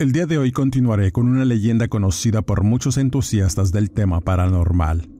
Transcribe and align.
El 0.00 0.12
día 0.12 0.24
de 0.24 0.38
hoy 0.38 0.50
continuaré 0.50 1.12
con 1.12 1.28
una 1.28 1.44
leyenda 1.44 1.86
conocida 1.86 2.40
por 2.40 2.64
muchos 2.64 2.96
entusiastas 2.96 3.70
del 3.70 3.90
tema 3.90 4.22
paranormal. 4.22 5.10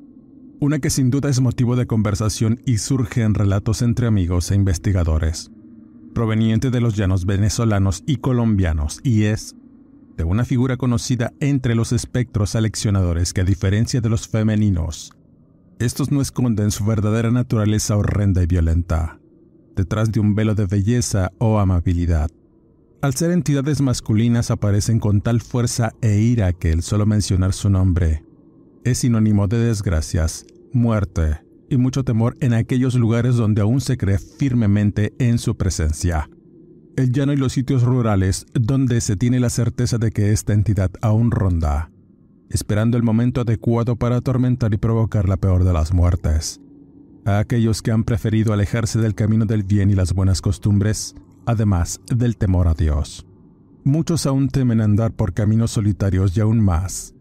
Una 0.58 0.78
que 0.78 0.88
sin 0.88 1.10
duda 1.10 1.28
es 1.28 1.38
motivo 1.42 1.76
de 1.76 1.86
conversación 1.86 2.62
y 2.64 2.78
surge 2.78 3.20
en 3.20 3.34
relatos 3.34 3.82
entre 3.82 4.06
amigos 4.06 4.50
e 4.50 4.54
investigadores. 4.54 5.50
Proveniente 6.14 6.70
de 6.70 6.80
los 6.80 6.96
llanos 6.96 7.26
venezolanos 7.26 8.04
y 8.06 8.16
colombianos 8.16 9.00
y 9.04 9.24
es 9.24 9.54
de 10.16 10.24
una 10.24 10.46
figura 10.46 10.78
conocida 10.78 11.34
entre 11.40 11.74
los 11.74 11.92
espectros 11.92 12.54
aleccionadores 12.54 13.34
que 13.34 13.42
a 13.42 13.44
diferencia 13.44 14.00
de 14.00 14.08
los 14.08 14.28
femeninos, 14.28 15.12
estos 15.78 16.10
no 16.10 16.22
esconden 16.22 16.70
su 16.70 16.86
verdadera 16.86 17.30
naturaleza 17.30 17.98
horrenda 17.98 18.42
y 18.42 18.46
violenta, 18.46 19.20
detrás 19.76 20.10
de 20.10 20.20
un 20.20 20.34
velo 20.34 20.54
de 20.54 20.64
belleza 20.64 21.32
o 21.36 21.58
amabilidad. 21.58 22.30
Al 23.02 23.14
ser 23.14 23.30
entidades 23.30 23.80
masculinas 23.80 24.50
aparecen 24.50 24.98
con 24.98 25.22
tal 25.22 25.40
fuerza 25.40 25.94
e 26.02 26.18
ira 26.20 26.52
que 26.52 26.70
el 26.70 26.82
solo 26.82 27.06
mencionar 27.06 27.54
su 27.54 27.70
nombre 27.70 28.24
es 28.84 28.98
sinónimo 28.98 29.46
de 29.46 29.58
desgracias, 29.58 30.46
muerte 30.72 31.40
y 31.68 31.76
mucho 31.76 32.04
temor 32.04 32.36
en 32.40 32.54
aquellos 32.54 32.94
lugares 32.94 33.36
donde 33.36 33.62
aún 33.62 33.80
se 33.80 33.96
cree 33.96 34.18
firmemente 34.18 35.14
en 35.18 35.38
su 35.38 35.56
presencia. 35.56 36.28
El 36.96 37.12
llano 37.12 37.32
y 37.32 37.36
los 37.36 37.52
sitios 37.52 37.82
rurales 37.82 38.46
donde 38.52 39.00
se 39.00 39.16
tiene 39.16 39.40
la 39.40 39.50
certeza 39.50 39.98
de 39.98 40.10
que 40.10 40.32
esta 40.32 40.52
entidad 40.52 40.90
aún 41.00 41.30
ronda, 41.30 41.90
esperando 42.50 42.96
el 42.96 43.02
momento 43.02 43.42
adecuado 43.42 43.96
para 43.96 44.16
atormentar 44.16 44.74
y 44.74 44.78
provocar 44.78 45.28
la 45.28 45.36
peor 45.36 45.64
de 45.64 45.72
las 45.72 45.92
muertes. 45.92 46.60
A 47.24 47.38
aquellos 47.38 47.82
que 47.82 47.92
han 47.92 48.04
preferido 48.04 48.52
alejarse 48.52 48.98
del 48.98 49.14
camino 49.14 49.44
del 49.44 49.62
bien 49.62 49.90
y 49.90 49.94
las 49.94 50.14
buenas 50.14 50.40
costumbres, 50.40 51.14
además 51.50 52.00
del 52.06 52.36
temor 52.36 52.68
a 52.68 52.74
Dios. 52.74 53.26
Muchos 53.84 54.26
aún 54.26 54.48
temen 54.48 54.80
andar 54.80 55.12
por 55.12 55.32
caminos 55.32 55.72
solitarios 55.72 56.36
y 56.36 56.40
aún 56.40 56.60
más. 56.60 57.14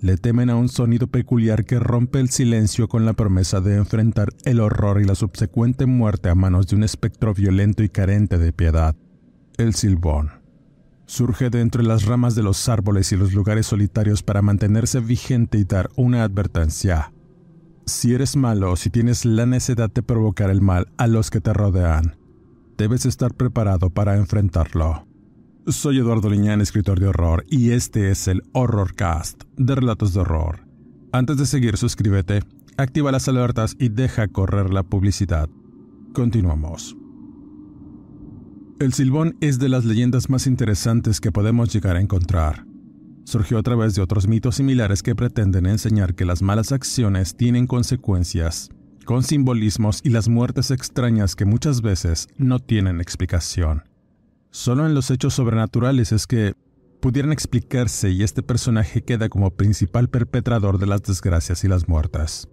Le 0.00 0.16
temen 0.16 0.50
a 0.50 0.56
un 0.56 0.68
sonido 0.68 1.06
peculiar 1.06 1.64
que 1.64 1.78
rompe 1.78 2.20
el 2.20 2.28
silencio 2.28 2.88
con 2.88 3.04
la 3.06 3.14
promesa 3.14 3.60
de 3.60 3.76
enfrentar 3.76 4.28
el 4.44 4.60
horror 4.60 5.00
y 5.00 5.04
la 5.04 5.14
subsecuente 5.14 5.86
muerte 5.86 6.28
a 6.28 6.34
manos 6.34 6.66
de 6.66 6.76
un 6.76 6.82
espectro 6.82 7.32
violento 7.32 7.82
y 7.82 7.88
carente 7.88 8.38
de 8.38 8.52
piedad. 8.52 8.94
El 9.56 9.74
silbón. 9.74 10.30
Surge 11.06 11.50
de 11.50 11.60
entre 11.60 11.82
las 11.82 12.04
ramas 12.04 12.34
de 12.34 12.42
los 12.42 12.68
árboles 12.68 13.12
y 13.12 13.16
los 13.16 13.32
lugares 13.32 13.66
solitarios 13.66 14.22
para 14.22 14.42
mantenerse 14.42 15.00
vigente 15.00 15.58
y 15.58 15.64
dar 15.64 15.88
una 15.96 16.24
advertencia. 16.24 17.12
Si 17.86 18.12
eres 18.12 18.36
malo 18.36 18.74
si 18.76 18.90
tienes 18.90 19.24
la 19.24 19.46
necesidad 19.46 19.90
de 19.90 20.02
provocar 20.02 20.50
el 20.50 20.60
mal 20.60 20.88
a 20.96 21.06
los 21.06 21.30
que 21.30 21.40
te 21.40 21.52
rodean, 21.52 22.16
debes 22.76 23.06
estar 23.06 23.34
preparado 23.34 23.90
para 23.90 24.16
enfrentarlo. 24.16 25.06
Soy 25.66 25.98
Eduardo 25.98 26.30
Liñán, 26.30 26.60
escritor 26.60 27.00
de 27.00 27.08
horror, 27.08 27.44
y 27.48 27.70
este 27.70 28.10
es 28.10 28.28
el 28.28 28.42
Horrorcast 28.52 29.42
de 29.56 29.74
Relatos 29.74 30.14
de 30.14 30.20
Horror. 30.20 30.66
Antes 31.12 31.38
de 31.38 31.46
seguir, 31.46 31.76
suscríbete, 31.76 32.42
activa 32.76 33.10
las 33.10 33.26
alertas 33.28 33.74
y 33.78 33.88
deja 33.88 34.28
correr 34.28 34.72
la 34.72 34.84
publicidad. 34.84 35.48
Continuamos. 36.14 36.96
El 38.78 38.92
silbón 38.92 39.36
es 39.40 39.58
de 39.58 39.68
las 39.68 39.84
leyendas 39.84 40.28
más 40.28 40.46
interesantes 40.46 41.20
que 41.20 41.32
podemos 41.32 41.72
llegar 41.72 41.96
a 41.96 42.00
encontrar. 42.00 42.66
Surgió 43.24 43.58
a 43.58 43.62
través 43.62 43.94
de 43.94 44.02
otros 44.02 44.28
mitos 44.28 44.56
similares 44.56 45.02
que 45.02 45.16
pretenden 45.16 45.66
enseñar 45.66 46.14
que 46.14 46.26
las 46.26 46.42
malas 46.42 46.70
acciones 46.70 47.36
tienen 47.36 47.66
consecuencias 47.66 48.70
con 49.06 49.22
simbolismos 49.22 50.00
y 50.04 50.10
las 50.10 50.28
muertes 50.28 50.70
extrañas 50.70 51.34
que 51.34 51.46
muchas 51.46 51.80
veces 51.80 52.28
no 52.36 52.58
tienen 52.58 53.00
explicación. 53.00 53.84
Solo 54.50 54.84
en 54.84 54.94
los 54.94 55.10
hechos 55.10 55.32
sobrenaturales 55.32 56.12
es 56.12 56.26
que 56.26 56.54
pudieran 57.00 57.32
explicarse 57.32 58.10
y 58.10 58.22
este 58.22 58.42
personaje 58.42 59.02
queda 59.02 59.30
como 59.30 59.52
principal 59.52 60.10
perpetrador 60.10 60.78
de 60.78 60.86
las 60.86 61.02
desgracias 61.04 61.64
y 61.64 61.68
las 61.68 61.88
muertes. 61.88 62.48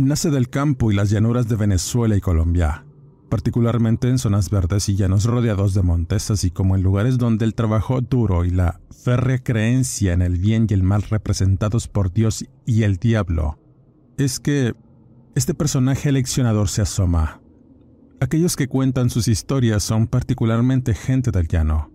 Nace 0.00 0.30
del 0.30 0.48
campo 0.48 0.90
y 0.90 0.94
las 0.94 1.10
llanuras 1.10 1.48
de 1.48 1.56
Venezuela 1.56 2.16
y 2.16 2.20
Colombia, 2.20 2.86
particularmente 3.28 4.08
en 4.08 4.18
zonas 4.18 4.50
verdes 4.50 4.88
y 4.88 4.96
llanos 4.96 5.24
rodeados 5.24 5.74
de 5.74 5.82
montes, 5.82 6.30
así 6.30 6.50
como 6.50 6.76
en 6.76 6.82
lugares 6.82 7.18
donde 7.18 7.44
el 7.44 7.54
trabajo 7.54 8.00
duro 8.00 8.44
y 8.44 8.50
la 8.50 8.80
férrea 8.90 9.38
creencia 9.38 10.12
en 10.12 10.22
el 10.22 10.38
bien 10.38 10.66
y 10.70 10.74
el 10.74 10.82
mal 10.82 11.02
representados 11.02 11.88
por 11.88 12.12
Dios 12.12 12.44
y 12.64 12.84
el 12.84 12.96
diablo 12.96 13.58
es 14.16 14.40
que 14.40 14.74
este 15.34 15.52
personaje 15.52 16.08
eleccionador 16.08 16.68
se 16.68 16.82
asoma. 16.82 17.40
Aquellos 18.20 18.56
que 18.56 18.68
cuentan 18.68 19.10
sus 19.10 19.26
historias 19.26 19.82
son 19.82 20.06
particularmente 20.06 20.94
gente 20.94 21.32
del 21.32 21.48
llano, 21.48 21.90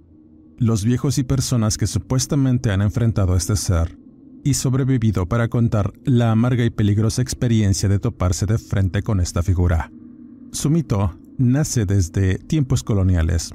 los 0.57 0.83
viejos 0.83 1.17
y 1.17 1.23
personas 1.23 1.77
que 1.77 1.87
supuestamente 1.87 2.71
han 2.71 2.81
enfrentado 2.81 3.33
a 3.33 3.37
este 3.37 3.55
ser 3.55 3.97
y 4.43 4.55
sobrevivido 4.55 5.25
para 5.25 5.47
contar 5.47 5.93
la 6.03 6.31
amarga 6.31 6.65
y 6.65 6.69
peligrosa 6.69 7.21
experiencia 7.21 7.87
de 7.87 7.99
toparse 7.99 8.45
de 8.45 8.57
frente 8.57 9.01
con 9.03 9.21
esta 9.21 9.41
figura. 9.41 9.89
Su 10.51 10.69
mito 10.69 11.17
nace 11.37 11.85
desde 11.85 12.37
tiempos 12.39 12.83
coloniales, 12.83 13.53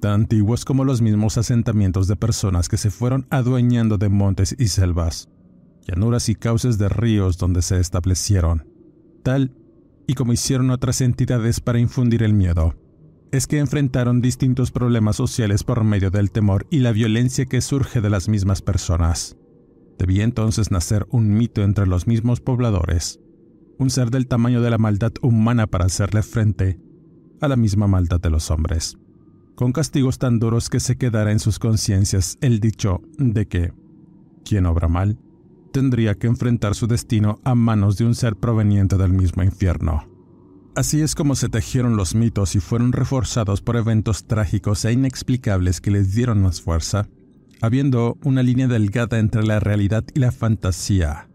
tan 0.00 0.22
antiguos 0.22 0.64
como 0.64 0.84
los 0.84 1.00
mismos 1.00 1.38
asentamientos 1.38 2.08
de 2.08 2.16
personas 2.16 2.68
que 2.68 2.76
se 2.76 2.90
fueron 2.90 3.26
adueñando 3.30 3.98
de 3.98 4.08
montes 4.08 4.56
y 4.58 4.66
selvas, 4.66 5.28
llanuras 5.86 6.28
y 6.28 6.34
cauces 6.34 6.76
de 6.78 6.88
ríos 6.88 7.38
donde 7.38 7.62
se 7.62 7.78
establecieron 7.78 8.71
tal 9.22 9.54
y 10.06 10.14
como 10.14 10.32
hicieron 10.32 10.70
otras 10.70 11.00
entidades 11.00 11.60
para 11.60 11.78
infundir 11.78 12.22
el 12.22 12.34
miedo, 12.34 12.74
es 13.30 13.46
que 13.46 13.58
enfrentaron 13.58 14.20
distintos 14.20 14.70
problemas 14.70 15.16
sociales 15.16 15.64
por 15.64 15.84
medio 15.84 16.10
del 16.10 16.30
temor 16.30 16.66
y 16.70 16.80
la 16.80 16.92
violencia 16.92 17.46
que 17.46 17.60
surge 17.60 18.00
de 18.00 18.10
las 18.10 18.28
mismas 18.28 18.60
personas. 18.60 19.36
Debía 19.98 20.24
entonces 20.24 20.70
nacer 20.70 21.06
un 21.10 21.32
mito 21.34 21.62
entre 21.62 21.86
los 21.86 22.06
mismos 22.06 22.40
pobladores, 22.40 23.20
un 23.78 23.88
ser 23.88 24.10
del 24.10 24.26
tamaño 24.26 24.60
de 24.60 24.70
la 24.70 24.78
maldad 24.78 25.12
humana 25.22 25.66
para 25.66 25.86
hacerle 25.86 26.22
frente 26.22 26.78
a 27.40 27.48
la 27.48 27.56
misma 27.56 27.86
maldad 27.86 28.20
de 28.20 28.30
los 28.30 28.50
hombres, 28.50 28.98
con 29.54 29.72
castigos 29.72 30.18
tan 30.18 30.38
duros 30.38 30.68
que 30.68 30.80
se 30.80 30.96
quedara 30.96 31.32
en 31.32 31.38
sus 31.38 31.58
conciencias 31.58 32.36
el 32.40 32.60
dicho 32.60 33.00
de 33.16 33.46
que 33.46 33.72
quien 34.44 34.66
obra 34.66 34.88
mal 34.88 35.18
tendría 35.72 36.14
que 36.14 36.28
enfrentar 36.28 36.74
su 36.76 36.86
destino 36.86 37.40
a 37.42 37.54
manos 37.56 37.96
de 37.96 38.04
un 38.04 38.14
ser 38.14 38.36
proveniente 38.36 38.96
del 38.96 39.12
mismo 39.12 39.42
infierno. 39.42 40.08
Así 40.74 41.02
es 41.02 41.14
como 41.14 41.34
se 41.34 41.48
tejieron 41.48 41.96
los 41.96 42.14
mitos 42.14 42.54
y 42.54 42.60
fueron 42.60 42.92
reforzados 42.92 43.60
por 43.60 43.76
eventos 43.76 44.24
trágicos 44.24 44.84
e 44.84 44.92
inexplicables 44.92 45.80
que 45.80 45.90
les 45.90 46.14
dieron 46.14 46.42
más 46.42 46.62
fuerza, 46.62 47.08
habiendo 47.60 48.16
una 48.24 48.42
línea 48.42 48.68
delgada 48.68 49.18
entre 49.18 49.42
la 49.42 49.60
realidad 49.60 50.04
y 50.14 50.20
la 50.20 50.32
fantasía. 50.32 51.28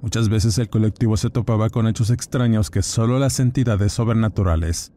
Muchas 0.00 0.28
veces 0.28 0.58
el 0.58 0.68
colectivo 0.68 1.16
se 1.16 1.30
topaba 1.30 1.70
con 1.70 1.86
hechos 1.86 2.10
extraños 2.10 2.70
que 2.70 2.82
solo 2.82 3.20
las 3.20 3.38
entidades 3.38 3.92
sobrenaturales 3.92 4.92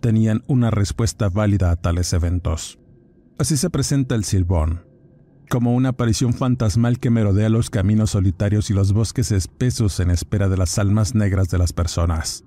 tenían 0.00 0.44
una 0.46 0.70
respuesta 0.70 1.28
válida 1.28 1.70
a 1.72 1.76
tales 1.76 2.12
eventos. 2.12 2.78
Así 3.36 3.56
se 3.56 3.68
presenta 3.68 4.14
el 4.14 4.22
Silbón, 4.22 4.84
como 5.48 5.74
una 5.74 5.90
aparición 5.90 6.34
fantasmal 6.34 6.98
que 6.98 7.10
merodea 7.10 7.48
los 7.48 7.70
caminos 7.70 8.10
solitarios 8.10 8.70
y 8.70 8.74
los 8.74 8.92
bosques 8.92 9.32
espesos 9.32 10.00
en 10.00 10.10
espera 10.10 10.48
de 10.48 10.56
las 10.56 10.78
almas 10.78 11.14
negras 11.14 11.48
de 11.48 11.58
las 11.58 11.72
personas. 11.72 12.44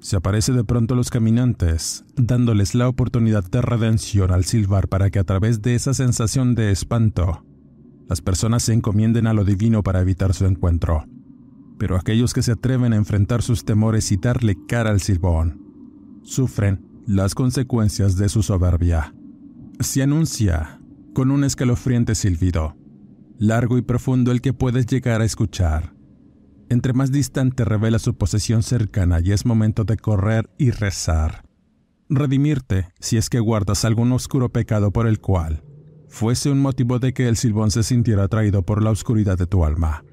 Se 0.00 0.16
aparece 0.16 0.52
de 0.52 0.64
pronto 0.64 0.94
a 0.94 0.96
los 0.96 1.10
caminantes, 1.10 2.04
dándoles 2.14 2.74
la 2.74 2.88
oportunidad 2.88 3.44
de 3.44 3.62
redención 3.62 4.32
al 4.32 4.44
silbar 4.44 4.88
para 4.88 5.10
que 5.10 5.18
a 5.18 5.24
través 5.24 5.62
de 5.62 5.74
esa 5.74 5.94
sensación 5.94 6.54
de 6.54 6.70
espanto, 6.70 7.44
las 8.06 8.20
personas 8.20 8.62
se 8.62 8.74
encomienden 8.74 9.26
a 9.26 9.32
lo 9.32 9.44
divino 9.44 9.82
para 9.82 10.02
evitar 10.02 10.34
su 10.34 10.44
encuentro. 10.44 11.06
Pero 11.78 11.96
aquellos 11.96 12.34
que 12.34 12.42
se 12.42 12.52
atreven 12.52 12.92
a 12.92 12.96
enfrentar 12.96 13.42
sus 13.42 13.64
temores 13.64 14.12
y 14.12 14.16
darle 14.18 14.56
cara 14.68 14.90
al 14.90 15.00
silbón, 15.00 15.62
sufren 16.22 16.86
las 17.06 17.34
consecuencias 17.34 18.16
de 18.16 18.28
su 18.28 18.42
soberbia. 18.42 19.14
Se 19.80 20.02
anuncia 20.02 20.80
con 21.14 21.30
un 21.30 21.44
escalofriante 21.44 22.14
silbido, 22.14 22.76
largo 23.38 23.78
y 23.78 23.82
profundo 23.82 24.32
el 24.32 24.42
que 24.42 24.52
puedes 24.52 24.84
llegar 24.86 25.22
a 25.22 25.24
escuchar 25.24 25.94
entre 26.68 26.92
más 26.92 27.12
distante 27.12 27.64
revela 27.64 27.98
su 27.98 28.14
posesión 28.14 28.62
cercana 28.62 29.20
y 29.22 29.32
es 29.32 29.46
momento 29.46 29.84
de 29.84 29.96
correr 29.96 30.50
y 30.58 30.70
rezar. 30.70 31.44
Redimirte 32.08 32.88
si 33.00 33.16
es 33.16 33.30
que 33.30 33.40
guardas 33.40 33.84
algún 33.84 34.12
oscuro 34.12 34.50
pecado 34.50 34.90
por 34.90 35.06
el 35.06 35.20
cual 35.20 35.62
fuese 36.08 36.50
un 36.50 36.60
motivo 36.60 36.98
de 36.98 37.12
que 37.12 37.28
el 37.28 37.36
silbón 37.36 37.70
se 37.70 37.82
sintiera 37.82 38.24
atraído 38.24 38.62
por 38.62 38.82
la 38.82 38.90
oscuridad 38.90 39.36
de 39.36 39.46
tu 39.46 39.64
alma. 39.64 40.04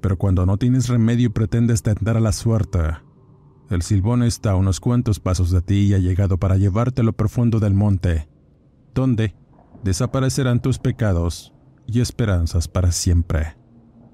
Pero 0.00 0.16
cuando 0.16 0.46
no 0.46 0.56
tienes 0.56 0.88
remedio 0.88 1.26
y 1.26 1.30
pretendes 1.30 1.82
tentar 1.82 2.16
a 2.16 2.20
la 2.20 2.32
suerte, 2.32 2.78
el 3.68 3.82
silbón 3.82 4.22
está 4.22 4.52
a 4.52 4.56
unos 4.56 4.80
cuantos 4.80 5.20
pasos 5.20 5.50
de 5.50 5.60
ti 5.60 5.86
y 5.86 5.94
ha 5.94 5.98
llegado 5.98 6.38
para 6.38 6.56
llevarte 6.56 7.02
a 7.02 7.04
lo 7.04 7.12
profundo 7.12 7.60
del 7.60 7.74
monte, 7.74 8.28
donde 8.94 9.34
desaparecerán 9.82 10.60
tus 10.60 10.78
pecados 10.78 11.52
y 11.86 12.00
esperanzas 12.00 12.68
para 12.68 12.92
siempre. 12.92 13.56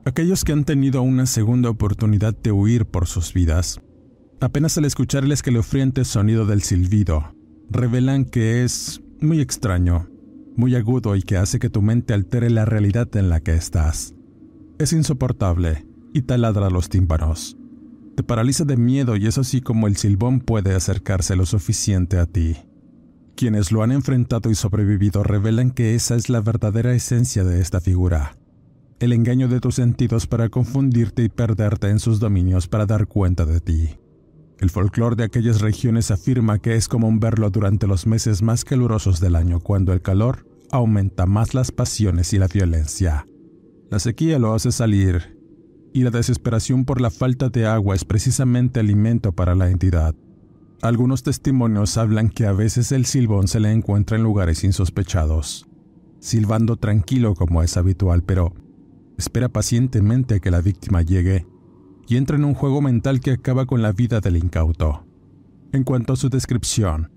Aquellos 0.04 0.44
que 0.44 0.52
han 0.52 0.64
tenido 0.64 1.02
una 1.02 1.26
segunda 1.26 1.68
oportunidad 1.68 2.34
de 2.34 2.52
huir 2.52 2.86
por 2.86 3.06
sus 3.06 3.32
vidas, 3.32 3.80
apenas 4.40 4.78
al 4.78 4.84
escuchar 4.84 5.24
el 5.24 5.32
escalofriante 5.32 6.04
sonido 6.04 6.46
del 6.46 6.62
silbido, 6.62 7.34
revelan 7.70 8.24
que 8.24 8.64
es 8.64 9.02
muy 9.20 9.40
extraño, 9.40 10.08
muy 10.56 10.74
agudo 10.74 11.16
y 11.16 11.22
que 11.22 11.36
hace 11.36 11.58
que 11.58 11.70
tu 11.70 11.82
mente 11.82 12.14
altere 12.14 12.50
la 12.50 12.64
realidad 12.64 13.14
en 13.16 13.28
la 13.28 13.40
que 13.40 13.54
estás. 13.54 14.14
Es 14.78 14.92
insoportable 14.92 15.86
y 16.12 16.22
taladra 16.22 16.70
los 16.70 16.88
tímpanos. 16.88 17.56
Te 18.16 18.22
paraliza 18.22 18.64
de 18.64 18.76
miedo 18.76 19.16
y 19.16 19.26
es 19.26 19.36
así 19.36 19.60
como 19.60 19.86
el 19.86 19.96
silbón 19.96 20.40
puede 20.40 20.74
acercarse 20.74 21.36
lo 21.36 21.44
suficiente 21.44 22.18
a 22.18 22.26
ti. 22.26 22.56
Quienes 23.36 23.70
lo 23.70 23.82
han 23.82 23.92
enfrentado 23.92 24.50
y 24.50 24.54
sobrevivido 24.54 25.22
revelan 25.22 25.70
que 25.70 25.94
esa 25.94 26.16
es 26.16 26.28
la 26.28 26.40
verdadera 26.40 26.94
esencia 26.94 27.44
de 27.44 27.60
esta 27.60 27.80
figura 27.80 28.36
el 28.98 29.12
engaño 29.12 29.48
de 29.48 29.60
tus 29.60 29.74
sentidos 29.74 30.26
para 30.26 30.48
confundirte 30.48 31.22
y 31.22 31.28
perderte 31.28 31.90
en 31.90 31.98
sus 31.98 32.18
dominios 32.18 32.66
para 32.66 32.86
dar 32.86 33.06
cuenta 33.06 33.44
de 33.44 33.60
ti. 33.60 33.90
El 34.58 34.70
folclore 34.70 35.16
de 35.16 35.24
aquellas 35.24 35.60
regiones 35.60 36.10
afirma 36.10 36.58
que 36.58 36.76
es 36.76 36.88
común 36.88 37.20
verlo 37.20 37.50
durante 37.50 37.86
los 37.86 38.06
meses 38.06 38.40
más 38.40 38.64
calurosos 38.64 39.20
del 39.20 39.36
año, 39.36 39.60
cuando 39.60 39.92
el 39.92 40.00
calor 40.00 40.46
aumenta 40.70 41.26
más 41.26 41.52
las 41.52 41.72
pasiones 41.72 42.32
y 42.32 42.38
la 42.38 42.48
violencia. 42.48 43.26
La 43.90 43.98
sequía 43.98 44.38
lo 44.38 44.54
hace 44.54 44.72
salir, 44.72 45.38
y 45.92 46.02
la 46.02 46.10
desesperación 46.10 46.86
por 46.86 47.02
la 47.02 47.10
falta 47.10 47.50
de 47.50 47.66
agua 47.66 47.94
es 47.94 48.04
precisamente 48.04 48.80
alimento 48.80 49.32
para 49.32 49.54
la 49.54 49.70
entidad. 49.70 50.14
Algunos 50.86 51.24
testimonios 51.24 51.96
hablan 51.96 52.28
que 52.28 52.46
a 52.46 52.52
veces 52.52 52.92
el 52.92 53.06
silbón 53.06 53.48
se 53.48 53.58
le 53.58 53.72
encuentra 53.72 54.16
en 54.16 54.22
lugares 54.22 54.62
insospechados, 54.62 55.66
silbando 56.20 56.76
tranquilo 56.76 57.34
como 57.34 57.64
es 57.64 57.76
habitual, 57.76 58.22
pero 58.22 58.54
espera 59.18 59.48
pacientemente 59.48 60.36
a 60.36 60.38
que 60.38 60.52
la 60.52 60.60
víctima 60.60 61.02
llegue 61.02 61.44
y 62.06 62.16
entra 62.16 62.36
en 62.36 62.44
un 62.44 62.54
juego 62.54 62.82
mental 62.82 63.18
que 63.18 63.32
acaba 63.32 63.66
con 63.66 63.82
la 63.82 63.90
vida 63.90 64.20
del 64.20 64.36
incauto. 64.36 65.04
En 65.72 65.82
cuanto 65.82 66.12
a 66.12 66.16
su 66.16 66.28
descripción, 66.28 67.10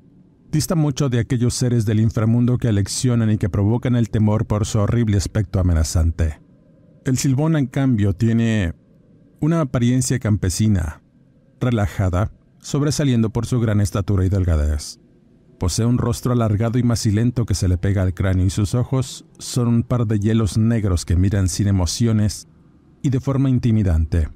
dista 0.51 0.74
mucho 0.74 1.10
de 1.10 1.19
aquellos 1.19 1.54
seres 1.54 1.86
del 1.86 2.00
inframundo 2.00 2.57
que 2.57 2.69
aleccionan 2.69 3.30
y 3.30 3.38
que 3.38 3.50
provocan 3.50 3.95
el 3.95 4.10
temor 4.10 4.48
por 4.48 4.66
su 4.66 4.80
horrible 4.80 5.18
aspecto 5.18 5.60
amenazante. 5.60 6.42
El 7.06 7.19
silbón, 7.19 7.56
en 7.56 7.68
cambio, 7.68 8.13
tiene 8.13 8.74
una 9.42 9.62
apariencia 9.62 10.18
campesina, 10.18 11.04
relajada, 11.60 12.31
sobresaliendo 12.62 13.30
por 13.30 13.46
su 13.46 13.60
gran 13.60 13.82
estatura 13.82 14.26
y 14.26 14.30
delgadez. 14.30 15.00
Posee 15.60 15.86
un 15.86 15.98
rostro 15.98 16.32
alargado 16.32 16.80
y 16.80 16.84
macilento 16.84 17.46
que 17.46 17.54
se 17.54 17.68
le 17.68 17.78
pega 17.78 18.02
al 18.02 18.14
cráneo 18.14 18.46
y 18.46 18.50
sus 18.50 18.76
ojos 18.76 19.26
son 19.40 19.68
un 19.68 19.84
par 19.84 20.08
de 20.08 20.20
hielos 20.20 20.58
negros 20.58 21.04
que 21.04 21.18
miran 21.18 21.50
sin 21.50 21.68
emociones 21.68 22.48
y 23.02 23.10
de 23.10 23.20
forma 23.20 23.50
intimidante. 23.50 24.30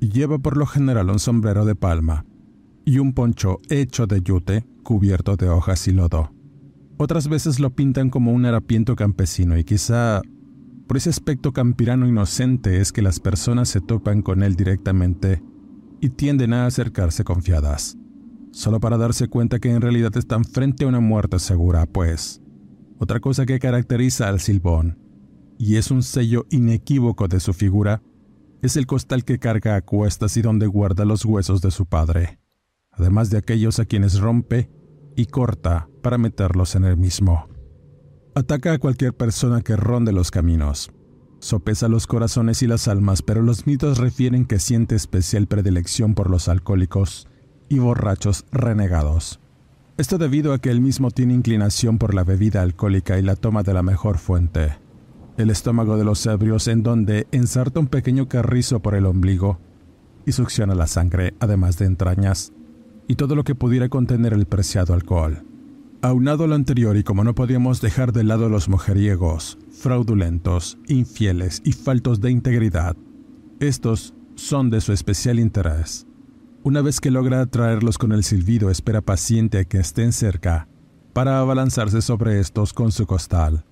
Lleva 0.00 0.38
por 0.38 0.56
lo 0.56 0.66
general 0.66 1.10
un 1.10 1.18
sombrero 1.18 1.64
de 1.64 1.74
palma 1.74 2.24
y 2.84 2.98
un 2.98 3.12
poncho 3.12 3.60
hecho 3.68 4.06
de 4.06 4.22
yute 4.22 4.66
cubierto 4.82 5.36
de 5.36 5.48
hojas 5.48 5.86
y 5.88 5.92
lodo. 5.92 6.32
Otras 6.96 7.28
veces 7.28 7.60
lo 7.60 7.70
pintan 7.70 8.08
como 8.08 8.32
un 8.32 8.46
harapiento 8.46 8.96
campesino 8.96 9.58
y 9.58 9.64
quizá 9.64 10.22
por 10.86 10.96
ese 10.96 11.10
aspecto 11.10 11.52
campirano 11.52 12.06
inocente 12.06 12.80
es 12.80 12.92
que 12.92 13.02
las 13.02 13.20
personas 13.20 13.68
se 13.68 13.80
topan 13.80 14.22
con 14.22 14.42
él 14.42 14.54
directamente 14.54 15.42
y 16.04 16.10
tienden 16.10 16.52
a 16.52 16.66
acercarse 16.66 17.24
confiadas 17.24 17.96
solo 18.54 18.78
para 18.78 18.96
darse 18.96 19.26
cuenta 19.28 19.58
que 19.58 19.70
en 19.70 19.80
realidad 19.80 20.16
están 20.16 20.44
frente 20.44 20.84
a 20.84 20.86
una 20.86 21.00
muerte 21.00 21.38
segura, 21.40 21.86
pues. 21.86 22.40
Otra 22.98 23.18
cosa 23.18 23.46
que 23.46 23.58
caracteriza 23.58 24.28
al 24.28 24.38
silbón, 24.38 24.98
y 25.58 25.76
es 25.76 25.90
un 25.90 26.04
sello 26.04 26.46
inequívoco 26.50 27.26
de 27.26 27.40
su 27.40 27.52
figura, 27.52 28.00
es 28.62 28.76
el 28.76 28.86
costal 28.86 29.24
que 29.24 29.40
carga 29.40 29.74
a 29.74 29.82
cuestas 29.82 30.36
y 30.36 30.42
donde 30.42 30.68
guarda 30.68 31.04
los 31.04 31.24
huesos 31.24 31.60
de 31.62 31.72
su 31.72 31.86
padre, 31.86 32.38
además 32.92 33.28
de 33.28 33.38
aquellos 33.38 33.80
a 33.80 33.86
quienes 33.86 34.20
rompe 34.20 34.70
y 35.16 35.26
corta 35.26 35.88
para 36.00 36.16
meterlos 36.16 36.76
en 36.76 36.84
el 36.84 36.96
mismo. 36.96 37.48
Ataca 38.36 38.72
a 38.72 38.78
cualquier 38.78 39.14
persona 39.14 39.62
que 39.62 39.76
ronde 39.76 40.12
los 40.12 40.30
caminos. 40.30 40.92
Sopesa 41.44 41.88
los 41.88 42.06
corazones 42.06 42.62
y 42.62 42.66
las 42.66 42.88
almas, 42.88 43.20
pero 43.20 43.42
los 43.42 43.66
mitos 43.66 43.98
refieren 43.98 44.46
que 44.46 44.58
siente 44.58 44.94
especial 44.94 45.46
predilección 45.46 46.14
por 46.14 46.30
los 46.30 46.48
alcohólicos 46.48 47.28
y 47.68 47.80
borrachos 47.80 48.46
renegados. 48.50 49.40
Esto 49.98 50.16
debido 50.16 50.54
a 50.54 50.58
que 50.58 50.70
él 50.70 50.80
mismo 50.80 51.10
tiene 51.10 51.34
inclinación 51.34 51.98
por 51.98 52.14
la 52.14 52.24
bebida 52.24 52.62
alcohólica 52.62 53.18
y 53.18 53.22
la 53.22 53.36
toma 53.36 53.62
de 53.62 53.74
la 53.74 53.82
mejor 53.82 54.16
fuente, 54.16 54.78
el 55.36 55.50
estómago 55.50 55.98
de 55.98 56.04
los 56.04 56.24
ebrios 56.24 56.66
en 56.66 56.82
donde 56.82 57.26
ensarta 57.30 57.78
un 57.78 57.88
pequeño 57.88 58.26
carrizo 58.26 58.80
por 58.80 58.94
el 58.94 59.04
ombligo 59.04 59.58
y 60.24 60.32
succiona 60.32 60.74
la 60.74 60.86
sangre, 60.86 61.34
además 61.40 61.76
de 61.76 61.84
entrañas, 61.84 62.54
y 63.06 63.16
todo 63.16 63.34
lo 63.34 63.44
que 63.44 63.54
pudiera 63.54 63.90
contener 63.90 64.32
el 64.32 64.46
preciado 64.46 64.94
alcohol. 64.94 65.44
Aunado 66.04 66.44
a 66.44 66.46
lo 66.46 66.54
anterior 66.54 66.98
y 66.98 67.02
como 67.02 67.24
no 67.24 67.34
podíamos 67.34 67.80
dejar 67.80 68.12
de 68.12 68.24
lado 68.24 68.50
los 68.50 68.68
mujeriegos, 68.68 69.56
fraudulentos, 69.72 70.76
infieles 70.86 71.62
y 71.64 71.72
faltos 71.72 72.20
de 72.20 72.30
integridad, 72.30 72.94
estos 73.58 74.12
son 74.34 74.68
de 74.68 74.82
su 74.82 74.92
especial 74.92 75.38
interés. 75.38 76.06
Una 76.62 76.82
vez 76.82 77.00
que 77.00 77.10
logra 77.10 77.40
atraerlos 77.40 77.96
con 77.96 78.12
el 78.12 78.22
silbido, 78.22 78.68
espera 78.68 79.00
paciente 79.00 79.56
a 79.56 79.64
que 79.64 79.78
estén 79.78 80.12
cerca 80.12 80.68
para 81.14 81.40
abalanzarse 81.40 82.02
sobre 82.02 82.38
estos 82.38 82.74
con 82.74 82.92
su 82.92 83.06
costal. 83.06 83.64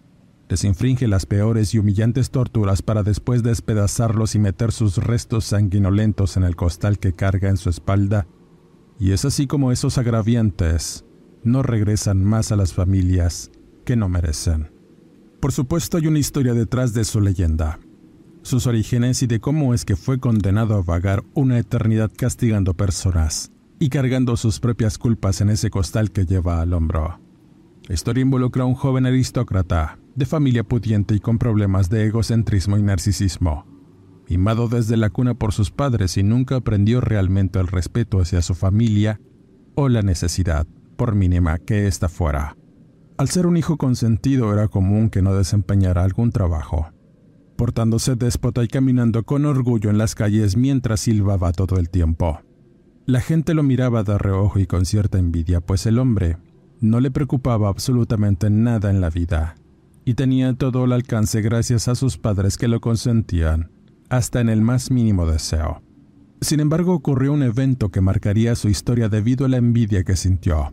Les 0.48 0.64
infringe 0.64 1.08
las 1.08 1.26
peores 1.26 1.74
y 1.74 1.80
humillantes 1.80 2.30
torturas 2.30 2.80
para 2.80 3.02
después 3.02 3.42
despedazarlos 3.42 4.34
y 4.36 4.38
meter 4.38 4.72
sus 4.72 4.96
restos 4.96 5.44
sanguinolentos 5.44 6.38
en 6.38 6.44
el 6.44 6.56
costal 6.56 6.98
que 6.98 7.12
carga 7.12 7.50
en 7.50 7.58
su 7.58 7.68
espalda. 7.68 8.26
Y 8.98 9.12
es 9.12 9.26
así 9.26 9.46
como 9.46 9.70
esos 9.70 9.98
agraviantes 9.98 11.04
no 11.44 11.62
regresan 11.62 12.24
más 12.24 12.52
a 12.52 12.56
las 12.56 12.72
familias 12.72 13.50
que 13.84 13.96
no 13.96 14.08
merecen. 14.08 14.70
Por 15.40 15.52
supuesto 15.52 15.96
hay 15.96 16.06
una 16.06 16.18
historia 16.18 16.54
detrás 16.54 16.94
de 16.94 17.04
su 17.04 17.20
leyenda 17.20 17.78
sus 18.42 18.66
orígenes 18.66 19.22
y 19.22 19.26
de 19.26 19.40
cómo 19.40 19.72
es 19.72 19.84
que 19.84 19.96
fue 19.96 20.18
condenado 20.18 20.74
a 20.74 20.82
vagar 20.82 21.24
una 21.34 21.58
eternidad 21.58 22.10
castigando 22.14 22.74
personas 22.74 23.52
y 23.78 23.88
cargando 23.88 24.36
sus 24.36 24.60
propias 24.60 24.98
culpas 24.98 25.40
en 25.40 25.50
ese 25.50 25.70
costal 25.70 26.10
que 26.10 26.26
lleva 26.26 26.60
al 26.60 26.72
hombro. 26.72 27.20
La 27.88 27.94
historia 27.94 28.22
involucra 28.22 28.64
a 28.64 28.66
un 28.66 28.74
joven 28.74 29.06
aristócrata, 29.06 29.98
de 30.14 30.26
familia 30.26 30.62
pudiente 30.64 31.14
y 31.14 31.20
con 31.20 31.38
problemas 31.38 31.88
de 31.88 32.06
egocentrismo 32.06 32.78
y 32.78 32.82
narcisismo, 32.82 33.64
mimado 34.28 34.68
desde 34.68 34.96
la 34.96 35.10
cuna 35.10 35.34
por 35.34 35.52
sus 35.52 35.70
padres 35.70 36.16
y 36.16 36.22
nunca 36.22 36.56
aprendió 36.56 37.00
realmente 37.00 37.58
el 37.58 37.66
respeto 37.66 38.20
hacia 38.20 38.42
su 38.42 38.54
familia 38.54 39.20
o 39.74 39.88
la 39.88 40.02
necesidad, 40.02 40.66
por 41.02 41.16
mínima 41.16 41.58
que 41.58 41.88
ésta 41.88 42.08
fuera. 42.08 42.56
Al 43.18 43.28
ser 43.28 43.48
un 43.48 43.56
hijo 43.56 43.76
consentido 43.76 44.52
era 44.52 44.68
común 44.68 45.10
que 45.10 45.20
no 45.20 45.34
desempeñara 45.34 46.04
algún 46.04 46.30
trabajo, 46.30 46.92
portándose 47.56 48.14
déspota 48.14 48.62
y 48.62 48.68
caminando 48.68 49.24
con 49.24 49.44
orgullo 49.44 49.90
en 49.90 49.98
las 49.98 50.14
calles 50.14 50.56
mientras 50.56 51.00
silbaba 51.00 51.50
todo 51.50 51.78
el 51.78 51.90
tiempo. 51.90 52.38
La 53.04 53.20
gente 53.20 53.52
lo 53.52 53.64
miraba 53.64 54.04
de 54.04 54.16
reojo 54.16 54.60
y 54.60 54.68
con 54.68 54.84
cierta 54.84 55.18
envidia, 55.18 55.60
pues 55.60 55.86
el 55.86 55.98
hombre 55.98 56.36
no 56.80 57.00
le 57.00 57.10
preocupaba 57.10 57.68
absolutamente 57.68 58.48
nada 58.48 58.88
en 58.88 59.00
la 59.00 59.10
vida, 59.10 59.56
y 60.04 60.14
tenía 60.14 60.54
todo 60.54 60.84
el 60.84 60.92
alcance 60.92 61.42
gracias 61.42 61.88
a 61.88 61.96
sus 61.96 62.16
padres 62.16 62.56
que 62.56 62.68
lo 62.68 62.80
consentían, 62.80 63.72
hasta 64.08 64.40
en 64.40 64.48
el 64.48 64.62
más 64.62 64.92
mínimo 64.92 65.26
deseo. 65.26 65.82
Sin 66.40 66.60
embargo, 66.60 66.94
ocurrió 66.94 67.32
un 67.32 67.42
evento 67.42 67.88
que 67.88 68.00
marcaría 68.00 68.54
su 68.54 68.68
historia 68.68 69.08
debido 69.08 69.46
a 69.46 69.48
la 69.48 69.56
envidia 69.56 70.04
que 70.04 70.14
sintió. 70.14 70.72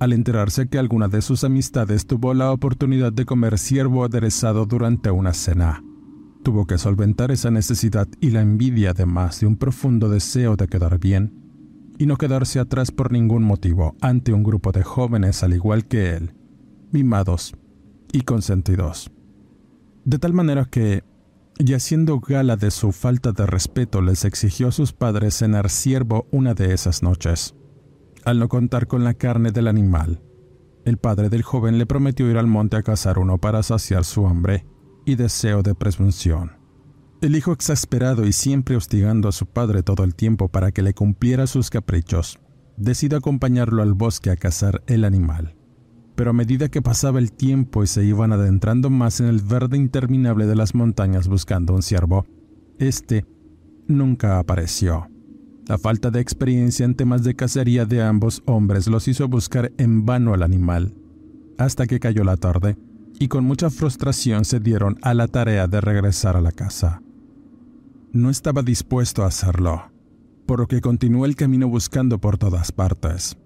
Al 0.00 0.14
enterarse 0.14 0.66
que 0.66 0.78
alguna 0.78 1.08
de 1.08 1.20
sus 1.20 1.44
amistades 1.44 2.06
tuvo 2.06 2.32
la 2.32 2.52
oportunidad 2.52 3.12
de 3.12 3.26
comer 3.26 3.58
ciervo 3.58 4.02
aderezado 4.02 4.64
durante 4.64 5.10
una 5.10 5.34
cena, 5.34 5.84
tuvo 6.42 6.66
que 6.66 6.78
solventar 6.78 7.30
esa 7.30 7.50
necesidad 7.50 8.08
y 8.18 8.30
la 8.30 8.40
envidia 8.40 8.92
además 8.92 9.40
de 9.40 9.46
un 9.46 9.56
profundo 9.56 10.08
deseo 10.08 10.56
de 10.56 10.68
quedar 10.68 10.98
bien 10.98 11.34
y 11.98 12.06
no 12.06 12.16
quedarse 12.16 12.60
atrás 12.60 12.90
por 12.90 13.12
ningún 13.12 13.42
motivo 13.42 13.94
ante 14.00 14.32
un 14.32 14.42
grupo 14.42 14.72
de 14.72 14.82
jóvenes 14.82 15.42
al 15.42 15.52
igual 15.52 15.86
que 15.86 16.16
él, 16.16 16.34
mimados 16.92 17.54
y 18.10 18.22
consentidos. 18.22 19.10
De 20.06 20.18
tal 20.18 20.32
manera 20.32 20.64
que, 20.64 21.04
y 21.58 21.74
haciendo 21.74 22.20
gala 22.20 22.56
de 22.56 22.70
su 22.70 22.92
falta 22.92 23.32
de 23.32 23.44
respeto, 23.44 24.00
les 24.00 24.24
exigió 24.24 24.68
a 24.68 24.72
sus 24.72 24.94
padres 24.94 25.34
cenar 25.34 25.68
ciervo 25.68 26.26
una 26.30 26.54
de 26.54 26.72
esas 26.72 27.02
noches. 27.02 27.54
Al 28.24 28.38
no 28.38 28.48
contar 28.48 28.86
con 28.86 29.02
la 29.02 29.14
carne 29.14 29.50
del 29.50 29.66
animal, 29.66 30.20
el 30.84 30.98
padre 30.98 31.30
del 31.30 31.42
joven 31.42 31.78
le 31.78 31.86
prometió 31.86 32.30
ir 32.30 32.36
al 32.36 32.46
monte 32.46 32.76
a 32.76 32.82
cazar 32.82 33.18
uno 33.18 33.38
para 33.38 33.62
saciar 33.62 34.04
su 34.04 34.26
hambre 34.26 34.66
y 35.06 35.14
deseo 35.14 35.62
de 35.62 35.74
presunción. 35.74 36.52
El 37.22 37.36
hijo 37.36 37.52
exasperado 37.52 38.26
y 38.26 38.32
siempre 38.32 38.76
hostigando 38.76 39.28
a 39.28 39.32
su 39.32 39.46
padre 39.46 39.82
todo 39.82 40.04
el 40.04 40.14
tiempo 40.14 40.48
para 40.48 40.70
que 40.72 40.82
le 40.82 40.94
cumpliera 40.94 41.46
sus 41.46 41.70
caprichos, 41.70 42.38
decide 42.76 43.16
acompañarlo 43.16 43.82
al 43.82 43.94
bosque 43.94 44.30
a 44.30 44.36
cazar 44.36 44.82
el 44.86 45.04
animal. 45.04 45.54
Pero 46.14 46.30
a 46.30 46.34
medida 46.34 46.68
que 46.68 46.82
pasaba 46.82 47.18
el 47.18 47.32
tiempo 47.32 47.82
y 47.82 47.86
se 47.86 48.04
iban 48.04 48.32
adentrando 48.32 48.90
más 48.90 49.20
en 49.20 49.26
el 49.26 49.40
verde 49.40 49.78
interminable 49.78 50.46
de 50.46 50.56
las 50.56 50.74
montañas 50.74 51.28
buscando 51.28 51.74
un 51.74 51.82
ciervo, 51.82 52.26
este 52.78 53.26
nunca 53.86 54.38
apareció. 54.38 55.08
La 55.70 55.78
falta 55.78 56.10
de 56.10 56.20
experiencia 56.20 56.84
en 56.84 56.94
temas 56.94 57.22
de 57.22 57.34
cacería 57.34 57.86
de 57.86 58.02
ambos 58.02 58.42
hombres 58.44 58.88
los 58.88 59.08
hizo 59.08 59.26
buscar 59.28 59.72
en 59.78 60.04
vano 60.04 60.34
al 60.34 60.42
animal, 60.42 60.92
hasta 61.56 61.86
que 61.86 62.00
cayó 62.00 62.24
la 62.24 62.36
tarde 62.36 62.76
y 63.18 63.28
con 63.28 63.44
mucha 63.44 63.70
frustración 63.70 64.44
se 64.44 64.60
dieron 64.60 64.98
a 65.00 65.14
la 65.14 65.28
tarea 65.28 65.66
de 65.68 65.80
regresar 65.80 66.36
a 66.36 66.40
la 66.42 66.52
casa 66.52 67.00
no 68.12 68.30
estaba 68.30 68.62
dispuesto 68.62 69.22
a 69.22 69.26
hacerlo, 69.26 69.90
por 70.46 70.60
lo 70.60 70.66
que 70.66 70.80
continuó 70.80 71.26
el 71.26 71.36
camino 71.36 71.68
buscando 71.68 72.18
por 72.18 72.38
todas 72.38 72.72
partes. 72.72 73.36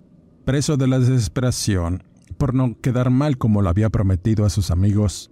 Preso 0.44 0.76
de 0.76 0.86
la 0.86 0.98
desesperación, 0.98 2.02
por 2.38 2.54
no 2.54 2.78
quedar 2.80 3.10
mal 3.10 3.36
como 3.36 3.62
lo 3.62 3.68
había 3.68 3.90
prometido 3.90 4.44
a 4.44 4.50
sus 4.50 4.70
amigos, 4.70 5.30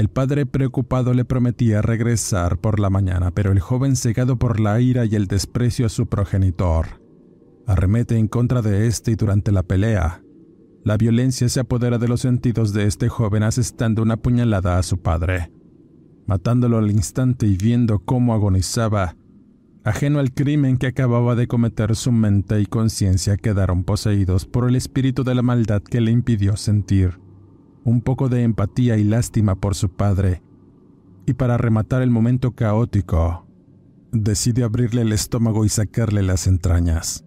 el 0.00 0.08
padre 0.08 0.46
preocupado 0.46 1.12
le 1.12 1.26
prometía 1.26 1.82
regresar 1.82 2.56
por 2.58 2.80
la 2.80 2.88
mañana, 2.88 3.32
pero 3.32 3.52
el 3.52 3.60
joven 3.60 3.96
cegado 3.96 4.38
por 4.38 4.58
la 4.58 4.80
ira 4.80 5.04
y 5.04 5.14
el 5.14 5.26
desprecio 5.26 5.84
a 5.84 5.90
su 5.90 6.06
progenitor, 6.06 7.02
arremete 7.66 8.16
en 8.16 8.26
contra 8.26 8.62
de 8.62 8.86
éste 8.86 9.10
y 9.10 9.14
durante 9.14 9.52
la 9.52 9.62
pelea, 9.62 10.22
la 10.84 10.96
violencia 10.96 11.50
se 11.50 11.60
apodera 11.60 11.98
de 11.98 12.08
los 12.08 12.22
sentidos 12.22 12.72
de 12.72 12.86
este 12.86 13.10
joven 13.10 13.42
asestando 13.42 14.00
una 14.00 14.16
puñalada 14.16 14.78
a 14.78 14.82
su 14.82 15.02
padre 15.02 15.52
matándolo 16.30 16.78
al 16.78 16.92
instante 16.92 17.46
y 17.46 17.56
viendo 17.56 17.98
cómo 17.98 18.34
agonizaba, 18.34 19.16
ajeno 19.82 20.20
al 20.20 20.32
crimen 20.32 20.78
que 20.78 20.86
acababa 20.86 21.34
de 21.34 21.48
cometer, 21.48 21.96
su 21.96 22.12
mente 22.12 22.60
y 22.60 22.66
conciencia 22.66 23.36
quedaron 23.36 23.82
poseídos 23.82 24.46
por 24.46 24.68
el 24.68 24.76
espíritu 24.76 25.24
de 25.24 25.34
la 25.34 25.42
maldad 25.42 25.82
que 25.82 26.00
le 26.00 26.12
impidió 26.12 26.56
sentir 26.56 27.18
un 27.84 28.00
poco 28.00 28.28
de 28.28 28.42
empatía 28.42 28.96
y 28.96 29.04
lástima 29.04 29.54
por 29.56 29.74
su 29.74 29.90
padre. 29.90 30.42
Y 31.26 31.34
para 31.34 31.58
rematar 31.58 32.02
el 32.02 32.10
momento 32.10 32.52
caótico, 32.52 33.46
decide 34.12 34.64
abrirle 34.64 35.02
el 35.02 35.12
estómago 35.12 35.64
y 35.64 35.68
sacarle 35.68 36.22
las 36.22 36.46
entrañas. 36.46 37.24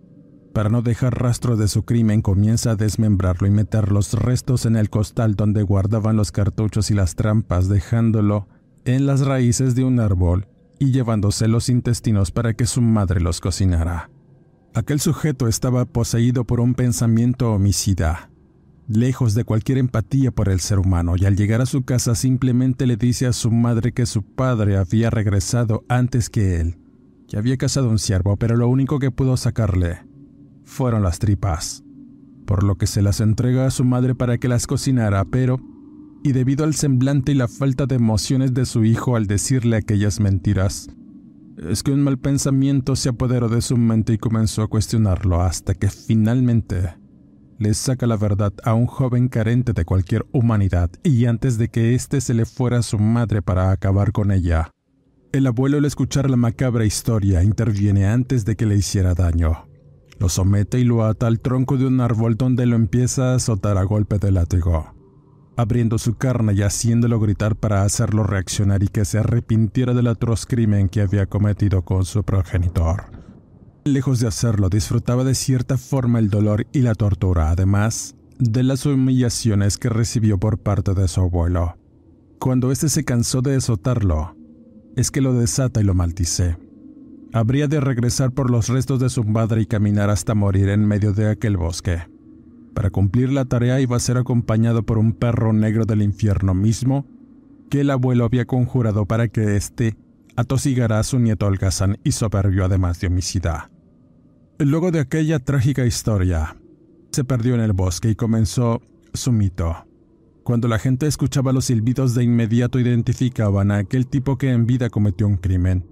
Para 0.53 0.69
no 0.69 0.83
dejar 0.83 1.19
rastro 1.19 1.55
de 1.55 1.67
su 1.67 1.83
crimen, 1.83 2.21
comienza 2.21 2.71
a 2.71 2.75
desmembrarlo 2.75 3.47
y 3.47 3.51
meter 3.51 3.91
los 3.91 4.13
restos 4.13 4.65
en 4.67 4.75
el 4.75 4.89
costal 4.89 5.35
donde 5.35 5.63
guardaban 5.63 6.15
los 6.15 6.31
cartuchos 6.31 6.91
y 6.91 6.93
las 6.93 7.15
trampas, 7.15 7.69
dejándolo 7.69 8.47
en 8.85 9.07
las 9.07 9.21
raíces 9.21 9.73
de 9.73 9.83
un 9.83 9.99
árbol 9.99 10.47
y 10.77 10.91
llevándose 10.91 11.47
los 11.47 11.69
intestinos 11.69 12.31
para 12.31 12.53
que 12.53 12.65
su 12.65 12.81
madre 12.81 13.19
los 13.19 13.39
cocinara. 13.39 14.11
Aquel 14.75 14.99
sujeto 14.99 15.47
estaba 15.47 15.85
poseído 15.85 16.45
por 16.45 16.59
un 16.59 16.73
pensamiento 16.75 17.51
homicida, 17.53 18.29
lejos 18.95 19.33
de 19.33 19.43
cualquier 19.43 19.77
empatía 19.77 20.31
por 20.31 20.49
el 20.49 20.59
ser 20.59 20.79
humano, 20.79 21.15
y 21.17 21.25
al 21.25 21.35
llegar 21.35 21.61
a 21.61 21.65
su 21.65 21.83
casa 21.83 22.15
simplemente 22.15 22.87
le 22.87 22.97
dice 22.97 23.25
a 23.25 23.33
su 23.33 23.51
madre 23.51 23.91
que 23.91 24.05
su 24.05 24.23
padre 24.23 24.77
había 24.77 25.09
regresado 25.09 25.83
antes 25.87 26.29
que 26.29 26.59
él, 26.59 26.77
que 27.27 27.37
había 27.37 27.57
cazado 27.57 27.89
un 27.89 27.99
ciervo, 27.99 28.37
pero 28.37 28.55
lo 28.55 28.67
único 28.67 28.99
que 28.99 29.11
pudo 29.11 29.37
sacarle 29.37 29.99
fueron 30.63 31.03
las 31.03 31.19
tripas, 31.19 31.83
por 32.45 32.63
lo 32.63 32.75
que 32.75 32.87
se 32.87 33.01
las 33.01 33.19
entrega 33.19 33.65
a 33.65 33.71
su 33.71 33.83
madre 33.83 34.15
para 34.15 34.37
que 34.37 34.47
las 34.47 34.67
cocinara, 34.67 35.25
pero 35.25 35.59
y 36.23 36.31
debido 36.31 36.63
al 36.63 36.73
semblante 36.73 37.33
y 37.33 37.35
la 37.35 37.49
falta 37.49 37.85
de 37.85 37.95
emociones 37.95 38.53
de 38.53 38.65
su 38.65 38.85
hijo 38.85 39.17
al 39.17 39.27
decirle 39.27 39.75
aquellas 39.75 40.21
mentiras, 40.21 40.87
es 41.57 41.83
que 41.83 41.91
un 41.91 42.01
mal 42.01 42.17
pensamiento 42.17 42.95
se 42.95 43.09
apoderó 43.09 43.49
de 43.49 43.61
su 43.61 43.77
mente 43.77 44.13
y 44.13 44.17
comenzó 44.17 44.63
a 44.63 44.67
cuestionarlo 44.67 45.41
hasta 45.41 45.73
que 45.73 45.89
finalmente 45.89 46.95
le 47.63 47.73
saca 47.73 48.05
la 48.05 48.17
verdad 48.17 48.53
a 48.63 48.73
un 48.73 48.85
joven 48.85 49.29
carente 49.29 49.73
de 49.73 49.85
cualquier 49.85 50.25
humanidad 50.31 50.91
y 51.01 51.25
antes 51.25 51.57
de 51.57 51.69
que 51.69 51.95
éste 51.95 52.21
se 52.21 52.33
le 52.33 52.45
fuera 52.45 52.79
a 52.79 52.83
su 52.83 52.99
madre 52.99 53.41
para 53.41 53.71
acabar 53.71 54.11
con 54.11 54.31
ella. 54.31 54.71
El 55.31 55.47
abuelo 55.47 55.77
al 55.77 55.85
escuchar 55.85 56.29
la 56.29 56.35
macabra 56.35 56.85
historia 56.85 57.41
interviene 57.41 58.05
antes 58.05 58.45
de 58.45 58.55
que 58.55 58.65
le 58.65 58.75
hiciera 58.75 59.15
daño. 59.15 59.65
Lo 60.19 60.29
somete 60.29 60.79
y 60.79 60.83
lo 60.83 61.03
ata 61.03 61.25
al 61.25 61.39
tronco 61.39 61.77
de 61.77 61.87
un 61.87 62.01
árbol 62.01 62.35
donde 62.37 62.65
lo 62.65 62.75
empieza 62.75 63.31
a 63.31 63.35
azotar 63.35 63.77
a 63.77 63.83
golpe 63.83 64.19
de 64.19 64.31
látigo 64.31 64.93
abriendo 65.55 65.97
su 65.97 66.15
carne 66.15 66.53
y 66.53 66.61
haciéndolo 66.61 67.19
gritar 67.19 67.55
para 67.55 67.83
hacerlo 67.83 68.23
reaccionar 68.23 68.83
y 68.83 68.87
que 68.87 69.05
se 69.05 69.19
arrepintiera 69.19 69.93
del 69.93 70.07
atroz 70.07 70.45
crimen 70.45 70.89
que 70.89 71.01
había 71.01 71.27
cometido 71.27 71.83
con 71.83 72.05
su 72.05 72.23
progenitor. 72.23 73.22
Lejos 73.85 74.21
de 74.21 74.27
hacerlo, 74.27 74.69
disfrutaba 74.69 75.25
de 75.25 75.35
cierta 75.35 75.77
forma 75.77 76.19
el 76.19 76.29
dolor 76.29 76.67
y 76.71 76.79
la 76.79 76.95
tortura, 76.95 77.49
además 77.49 78.15
de 78.39 78.63
las 78.63 78.85
humillaciones 78.85 79.77
que 79.77 79.89
recibió 79.89 80.37
por 80.37 80.57
parte 80.57 80.93
de 80.93 81.07
su 81.09 81.19
abuelo. 81.19 81.75
Cuando 82.39 82.71
éste 82.71 82.87
se 82.87 83.03
cansó 83.03 83.41
de 83.41 83.57
azotarlo, 83.57 84.37
es 84.95 85.11
que 85.11 85.19
lo 85.19 85.33
desata 85.33 85.81
y 85.81 85.83
lo 85.83 85.95
maldice. 85.95 86.57
Habría 87.33 87.67
de 87.67 87.81
regresar 87.81 88.31
por 88.31 88.49
los 88.49 88.69
restos 88.69 89.01
de 89.01 89.09
su 89.09 89.25
madre 89.25 89.61
y 89.61 89.65
caminar 89.65 90.09
hasta 90.09 90.33
morir 90.33 90.69
en 90.69 90.85
medio 90.85 91.11
de 91.11 91.29
aquel 91.29 91.57
bosque. 91.57 92.07
Para 92.73 92.89
cumplir 92.89 93.33
la 93.33 93.43
tarea 93.45 93.81
iba 93.81 93.97
a 93.97 93.99
ser 93.99 94.17
acompañado 94.17 94.83
por 94.83 94.97
un 94.97 95.11
perro 95.11 95.51
negro 95.51 95.85
del 95.85 96.03
infierno 96.03 96.53
mismo 96.53 97.05
que 97.69 97.81
el 97.81 97.89
abuelo 97.89 98.23
había 98.23 98.45
conjurado 98.45 99.05
para 99.05 99.27
que 99.27 99.57
éste 99.57 99.97
atosigara 100.37 100.99
a 100.99 101.03
su 101.03 101.19
nieto 101.19 101.47
holgazán 101.47 101.97
y 102.03 102.13
soberbio 102.13 102.65
además 102.65 102.99
de 103.01 103.07
homicida. 103.07 103.69
Luego 104.59 104.91
de 104.91 104.99
aquella 104.99 105.39
trágica 105.39 105.85
historia, 105.85 106.55
se 107.11 107.23
perdió 107.23 107.55
en 107.55 107.61
el 107.61 107.73
bosque 107.73 108.09
y 108.09 108.15
comenzó 108.15 108.81
su 109.13 109.31
mito. 109.31 109.85
Cuando 110.43 110.67
la 110.67 110.77
gente 110.77 111.07
escuchaba 111.07 111.53
los 111.53 111.65
silbidos 111.65 112.13
de 112.13 112.23
inmediato 112.23 112.79
identificaban 112.79 113.71
a 113.71 113.77
aquel 113.77 114.07
tipo 114.07 114.37
que 114.37 114.51
en 114.51 114.67
vida 114.67 114.89
cometió 114.89 115.27
un 115.27 115.37
crimen 115.37 115.85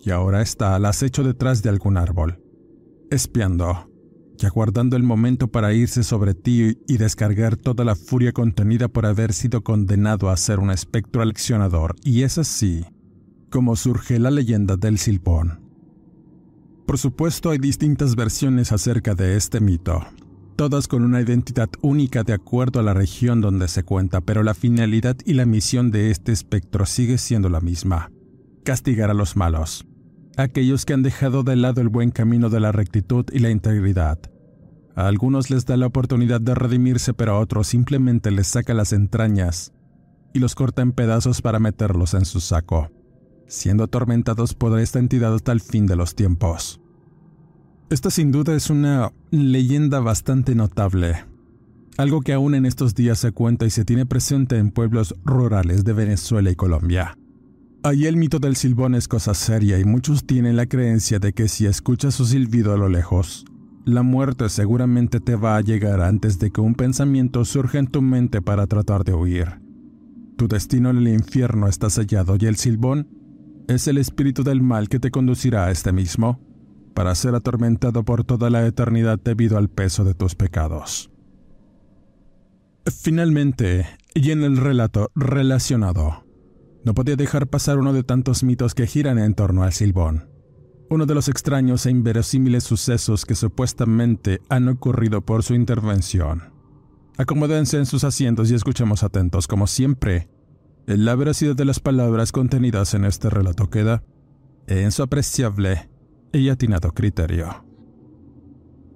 y 0.00 0.10
ahora 0.10 0.42
está 0.42 0.74
al 0.76 0.84
acecho 0.84 1.24
detrás 1.24 1.62
de 1.62 1.70
algún 1.70 1.96
árbol, 1.96 2.38
espiando 3.10 3.90
y 4.38 4.46
aguardando 4.46 4.96
el 4.96 5.02
momento 5.02 5.48
para 5.48 5.72
irse 5.72 6.02
sobre 6.02 6.34
ti 6.34 6.78
y 6.86 6.96
descargar 6.98 7.56
toda 7.56 7.84
la 7.84 7.96
furia 7.96 8.32
contenida 8.32 8.88
por 8.88 9.06
haber 9.06 9.32
sido 9.32 9.62
condenado 9.62 10.30
a 10.30 10.36
ser 10.36 10.60
un 10.60 10.70
espectro 10.70 11.22
aleccionador, 11.22 11.96
y 12.04 12.22
es 12.22 12.38
así 12.38 12.84
como 13.50 13.76
surge 13.76 14.18
la 14.18 14.30
leyenda 14.30 14.76
del 14.76 14.98
silbón. 14.98 15.63
Por 16.86 16.98
supuesto 16.98 17.50
hay 17.50 17.58
distintas 17.58 18.14
versiones 18.16 18.72
acerca 18.72 19.14
de 19.14 19.36
este 19.36 19.60
mito, 19.60 20.04
todas 20.56 20.86
con 20.86 21.02
una 21.02 21.20
identidad 21.20 21.70
única 21.80 22.22
de 22.22 22.34
acuerdo 22.34 22.80
a 22.80 22.82
la 22.82 22.94
región 22.94 23.40
donde 23.40 23.68
se 23.68 23.82
cuenta, 23.82 24.20
pero 24.20 24.42
la 24.42 24.54
finalidad 24.54 25.16
y 25.24 25.34
la 25.34 25.46
misión 25.46 25.90
de 25.90 26.10
este 26.10 26.32
espectro 26.32 26.86
sigue 26.86 27.18
siendo 27.18 27.48
la 27.48 27.60
misma, 27.60 28.10
castigar 28.64 29.10
a 29.10 29.14
los 29.14 29.36
malos 29.36 29.86
aquellos 30.36 30.84
que 30.84 30.94
han 30.94 31.02
dejado 31.02 31.42
de 31.42 31.56
lado 31.56 31.80
el 31.80 31.88
buen 31.88 32.10
camino 32.10 32.50
de 32.50 32.60
la 32.60 32.72
rectitud 32.72 33.24
y 33.32 33.38
la 33.38 33.50
integridad. 33.50 34.18
A 34.96 35.08
algunos 35.08 35.50
les 35.50 35.66
da 35.66 35.76
la 35.76 35.86
oportunidad 35.86 36.40
de 36.40 36.54
redimirse, 36.54 37.14
pero 37.14 37.32
a 37.32 37.40
otros 37.40 37.66
simplemente 37.66 38.30
les 38.30 38.48
saca 38.48 38.74
las 38.74 38.92
entrañas 38.92 39.72
y 40.32 40.38
los 40.38 40.54
corta 40.54 40.82
en 40.82 40.92
pedazos 40.92 41.42
para 41.42 41.60
meterlos 41.60 42.14
en 42.14 42.24
su 42.24 42.40
saco, 42.40 42.90
siendo 43.46 43.84
atormentados 43.84 44.54
por 44.54 44.78
esta 44.78 44.98
entidad 44.98 45.34
hasta 45.34 45.52
el 45.52 45.60
fin 45.60 45.86
de 45.86 45.96
los 45.96 46.14
tiempos. 46.14 46.80
Esta 47.90 48.10
sin 48.10 48.32
duda 48.32 48.54
es 48.54 48.70
una 48.70 49.12
leyenda 49.30 50.00
bastante 50.00 50.54
notable, 50.54 51.24
algo 51.96 52.22
que 52.22 52.32
aún 52.32 52.54
en 52.54 52.66
estos 52.66 52.94
días 52.94 53.18
se 53.18 53.32
cuenta 53.32 53.66
y 53.66 53.70
se 53.70 53.84
tiene 53.84 54.06
presente 54.06 54.58
en 54.58 54.70
pueblos 54.70 55.14
rurales 55.24 55.84
de 55.84 55.92
Venezuela 55.92 56.50
y 56.50 56.56
Colombia 56.56 57.16
Ahí 57.86 58.06
el 58.06 58.16
mito 58.16 58.38
del 58.38 58.56
silbón 58.56 58.94
es 58.94 59.08
cosa 59.08 59.34
seria 59.34 59.78
y 59.78 59.84
muchos 59.84 60.24
tienen 60.24 60.56
la 60.56 60.64
creencia 60.64 61.18
de 61.18 61.34
que 61.34 61.48
si 61.48 61.66
escuchas 61.66 62.14
su 62.14 62.24
silbido 62.24 62.72
a 62.72 62.78
lo 62.78 62.88
lejos, 62.88 63.44
la 63.84 64.02
muerte 64.02 64.48
seguramente 64.48 65.20
te 65.20 65.36
va 65.36 65.58
a 65.58 65.60
llegar 65.60 66.00
antes 66.00 66.38
de 66.38 66.50
que 66.50 66.62
un 66.62 66.74
pensamiento 66.74 67.44
surja 67.44 67.78
en 67.78 67.88
tu 67.88 68.00
mente 68.00 68.40
para 68.40 68.66
tratar 68.66 69.04
de 69.04 69.12
huir. 69.12 69.60
Tu 70.38 70.48
destino 70.48 70.88
en 70.88 70.96
el 70.96 71.08
infierno 71.08 71.68
está 71.68 71.90
sellado 71.90 72.38
y 72.40 72.46
el 72.46 72.56
silbón 72.56 73.06
es 73.68 73.88
el 73.88 73.98
espíritu 73.98 74.42
del 74.42 74.62
mal 74.62 74.88
que 74.88 75.00
te 75.00 75.10
conducirá 75.10 75.66
a 75.66 75.70
este 75.70 75.92
mismo, 75.92 76.40
para 76.94 77.14
ser 77.14 77.34
atormentado 77.34 78.04
por 78.04 78.24
toda 78.24 78.50
la 78.50 78.66
eternidad 78.66 79.18
debido 79.18 79.58
al 79.58 79.68
peso 79.68 80.04
de 80.04 80.14
tus 80.14 80.34
pecados. 80.34 81.10
Finalmente, 82.86 83.86
y 84.14 84.30
en 84.30 84.42
el 84.42 84.56
relato 84.56 85.10
relacionado, 85.14 86.24
no 86.84 86.94
podía 86.94 87.16
dejar 87.16 87.48
pasar 87.48 87.78
uno 87.78 87.92
de 87.92 88.04
tantos 88.04 88.44
mitos 88.44 88.74
que 88.74 88.86
giran 88.86 89.18
en 89.18 89.34
torno 89.34 89.62
al 89.62 89.72
silbón. 89.72 90.28
Uno 90.90 91.06
de 91.06 91.14
los 91.14 91.28
extraños 91.28 91.86
e 91.86 91.90
inverosímiles 91.90 92.62
sucesos 92.62 93.24
que 93.24 93.34
supuestamente 93.34 94.40
han 94.50 94.68
ocurrido 94.68 95.22
por 95.22 95.42
su 95.42 95.54
intervención. 95.54 96.52
Acomódense 97.16 97.78
en 97.78 97.86
sus 97.86 98.04
asientos 98.04 98.50
y 98.50 98.54
escuchemos 98.54 99.02
atentos, 99.02 99.48
como 99.48 99.66
siempre. 99.66 100.28
La 100.86 101.14
veracidad 101.14 101.56
de 101.56 101.64
las 101.64 101.80
palabras 101.80 102.32
contenidas 102.32 102.94
en 102.94 103.04
este 103.04 103.30
relato 103.30 103.70
queda 103.70 104.02
en 104.66 104.92
su 104.92 105.02
apreciable 105.02 105.88
y 106.32 106.48
atinado 106.48 106.92
criterio. 106.92 107.64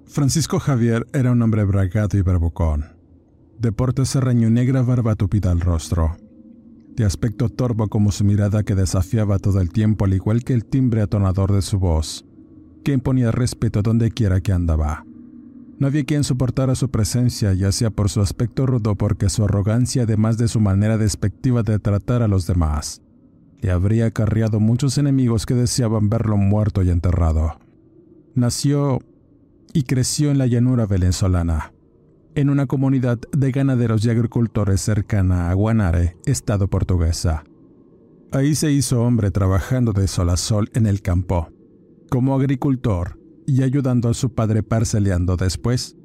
Francisco 0.05 0.59
Javier 0.59 1.07
era 1.13 1.31
un 1.31 1.41
hombre 1.41 1.63
bragado 1.63 2.17
y 2.17 2.21
barbucón, 2.21 2.97
de 3.59 3.71
porte 3.71 4.05
serraño 4.05 4.49
negra 4.49 4.81
barba 4.81 5.15
tupida 5.15 5.51
al 5.51 5.61
rostro 5.61 6.17
de 6.99 7.05
aspecto 7.05 7.47
torvo 7.47 7.87
como 7.87 8.11
su 8.11 8.25
mirada 8.25 8.63
que 8.63 8.75
desafiaba 8.75 9.39
todo 9.39 9.61
el 9.61 9.71
tiempo, 9.71 10.03
al 10.03 10.13
igual 10.13 10.43
que 10.43 10.53
el 10.53 10.65
timbre 10.65 11.01
atonador 11.01 11.53
de 11.53 11.61
su 11.61 11.79
voz, 11.79 12.25
que 12.83 12.91
imponía 12.91 13.31
respeto 13.31 13.81
donde 13.81 14.11
quiera 14.11 14.41
que 14.41 14.51
andaba. 14.51 15.05
No 15.79 15.87
había 15.87 16.03
quien 16.03 16.25
soportara 16.25 16.75
su 16.75 16.91
presencia, 16.91 17.53
ya 17.53 17.71
sea 17.71 17.89
por 17.89 18.09
su 18.09 18.19
aspecto 18.19 18.65
rudo 18.65 18.95
porque 18.95 19.29
su 19.29 19.45
arrogancia, 19.45 20.03
además 20.03 20.37
de 20.37 20.49
su 20.49 20.59
manera 20.59 20.97
despectiva 20.97 21.63
de 21.63 21.79
tratar 21.79 22.21
a 22.21 22.27
los 22.27 22.45
demás, 22.45 23.01
le 23.61 23.71
habría 23.71 24.07
acarreado 24.07 24.59
muchos 24.59 24.97
enemigos 24.97 25.45
que 25.45 25.53
deseaban 25.53 26.09
verlo 26.09 26.35
muerto 26.35 26.83
y 26.83 26.89
enterrado. 26.89 27.59
Nació 28.35 28.99
y 29.73 29.83
creció 29.83 30.31
en 30.31 30.37
la 30.37 30.47
llanura 30.47 30.85
venezolana, 30.85 31.71
en 32.35 32.49
una 32.49 32.65
comunidad 32.65 33.17
de 33.31 33.51
ganaderos 33.51 34.03
y 34.05 34.09
agricultores 34.09 34.81
cercana 34.81 35.49
a 35.49 35.53
Guanare, 35.53 36.17
estado 36.25 36.67
portuguesa. 36.67 37.45
Ahí 38.33 38.53
se 38.53 38.69
hizo 38.69 39.01
hombre 39.01 39.31
trabajando 39.31 39.93
de 39.93 40.09
sol 40.09 40.29
a 40.29 40.35
sol 40.35 40.69
en 40.73 40.87
el 40.87 41.01
campo, 41.01 41.49
como 42.09 42.35
agricultor 42.35 43.18
y 43.49 43.63
ayudando 43.63 44.09
a 44.09 44.13
su 44.13 44.33
padre 44.33 44.63
parceleando 44.63 45.35
después, 45.35 45.95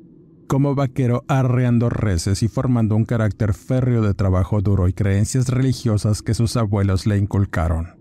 como 0.47 0.75
vaquero 0.75 1.25
arreando 1.29 1.89
reses 1.91 2.43
y 2.43 2.49
formando 2.49 2.97
un 2.97 3.05
carácter 3.05 3.55
férreo 3.55 4.03
de 4.03 4.15
trabajo 4.15 4.61
duro 4.61 4.89
y 4.89 4.93
creencias 4.93 5.49
religiosas 5.49 6.23
que 6.23 6.35
sus 6.35 6.57
abuelos 6.57 7.07
le 7.07 7.19
inculcaron. 7.19 7.97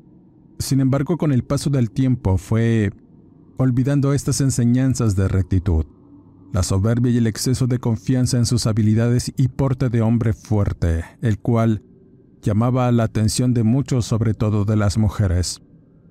Sin 0.60 0.80
embargo, 0.80 1.18
con 1.18 1.32
el 1.32 1.44
paso 1.44 1.70
del 1.70 1.92
tiempo 1.92 2.38
fue 2.38 2.92
olvidando 3.58 4.14
estas 4.14 4.42
enseñanzas 4.42 5.16
de 5.16 5.28
rectitud 5.28 5.86
la 6.54 6.62
soberbia 6.62 7.12
y 7.12 7.18
el 7.18 7.26
exceso 7.26 7.66
de 7.66 7.80
confianza 7.80 8.38
en 8.38 8.46
sus 8.46 8.68
habilidades 8.68 9.34
y 9.36 9.48
porte 9.48 9.90
de 9.90 10.04
hombre 10.04 10.34
fuerte, 10.34 11.04
el 11.22 11.40
cual 11.40 11.82
llamaba 12.44 12.92
la 12.92 13.06
atención 13.06 13.56
de 13.56 13.64
muchos, 13.64 14.06
sobre 14.06 14.36
todo 14.36 14.64
de 14.64 14.76
las 14.76 15.00
mujeres. 15.00 15.64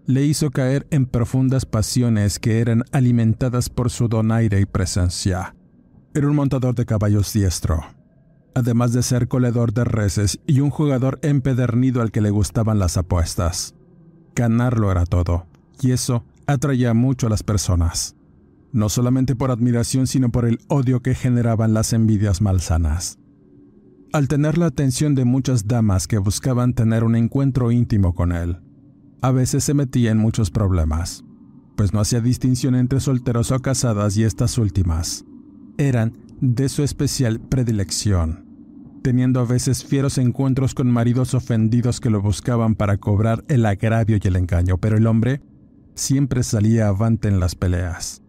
Le 0.07 0.25
hizo 0.25 0.51
caer 0.51 0.87
en 0.91 1.07
profundas 1.07 1.65
pasiones 1.65 2.39
que 2.39 2.61
eran 2.61 2.85
alimentadas 2.93 3.69
por 3.69 3.91
su 3.91 4.09
donaire 4.09 4.61
y 4.61 4.67
presencia. 4.67 5.55
Era 6.15 6.29
un 6.29 6.37
montador 6.37 6.75
de 6.75 6.87
caballos 6.87 7.33
diestro, 7.33 7.81
además 8.55 8.93
de 8.93 9.03
ser 9.03 9.29
coledor 9.29 9.73
de 9.73 9.85
reses 9.85 10.41
y 10.47 10.61
un 10.61 10.71
jugador 10.71 11.19
empedernido 11.23 12.03
al 12.03 12.11
que 12.11 12.21
le 12.21 12.31
gustaban 12.31 12.79
las 12.79 12.97
apuestas. 12.97 13.75
Ganarlo 14.35 14.91
era 14.91 15.07
todo, 15.07 15.47
y 15.81 15.93
eso 15.93 16.25
atraía 16.47 16.95
mucho 16.95 17.29
a 17.29 17.31
las 17.31 17.43
personas 17.43 18.17
no 18.73 18.89
solamente 18.89 19.37
por 19.37 19.51
admiración, 19.51 20.07
sino 20.07 20.31
por 20.31 20.47
el 20.47 20.59
odio 20.69 21.01
que 21.01 21.15
generaban 21.15 21.75
las 21.75 21.93
envidias 21.93 22.41
malsanas. 22.41 23.19
Al 24.13 24.29
tener 24.29 24.59
la 24.59 24.67
atención 24.67 25.15
de 25.15 25.25
muchas 25.25 25.69
damas 25.69 26.07
que 26.07 26.19
buscaban 26.19 26.75
tener 26.75 27.05
un 27.05 27.15
encuentro 27.15 27.71
íntimo 27.71 28.15
con 28.15 28.33
él, 28.33 28.59
a 29.23 29.31
veces 29.31 29.65
se 29.65 29.75
metía 29.75 30.11
en 30.11 30.19
muchos 30.19 30.51
problemas, 30.51 31.25
pues 31.77 31.93
no 31.93 32.01
hacía 32.01 32.21
distinción 32.21 32.75
entre 32.75 33.01
solteros 33.01 33.51
o 33.51 33.61
casadas 33.61 34.17
y 34.17 34.25
estas 34.25 34.59
últimas. 34.59 35.25
Eran 35.79 36.19
de 36.41 36.69
su 36.69 36.83
especial 36.83 37.41
predilección, 37.41 38.45
teniendo 39.03 39.41
a 39.41 39.45
veces 39.45 39.85
fieros 39.85 40.19
encuentros 40.19 40.75
con 40.75 40.91
maridos 40.91 41.35
ofendidos 41.35 42.01
que 42.01 42.11
lo 42.11 42.21
buscaban 42.21 42.75
para 42.75 42.99
cobrar 42.99 43.45
el 43.49 43.65
agravio 43.65 44.19
y 44.23 44.29
el 44.29 44.37
engaño, 44.37 44.77
pero 44.77 44.97
el 44.97 45.07
hombre 45.07 45.41
siempre 45.95 46.43
salía 46.43 46.89
avante 46.89 47.29
en 47.29 47.41
las 47.41 47.55
peleas 47.55 48.23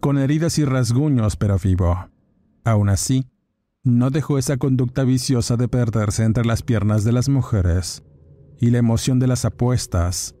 con 0.00 0.18
heridas 0.18 0.58
y 0.58 0.64
rasguños 0.64 1.36
pero 1.36 1.58
vivo. 1.58 2.08
Aún 2.64 2.88
así, 2.88 3.26
no 3.82 4.10
dejó 4.10 4.38
esa 4.38 4.56
conducta 4.56 5.04
viciosa 5.04 5.56
de 5.56 5.68
perderse 5.68 6.24
entre 6.24 6.44
las 6.44 6.62
piernas 6.62 7.04
de 7.04 7.12
las 7.12 7.28
mujeres 7.28 8.02
y 8.60 8.70
la 8.70 8.78
emoción 8.78 9.18
de 9.18 9.26
las 9.26 9.44
apuestas, 9.44 10.34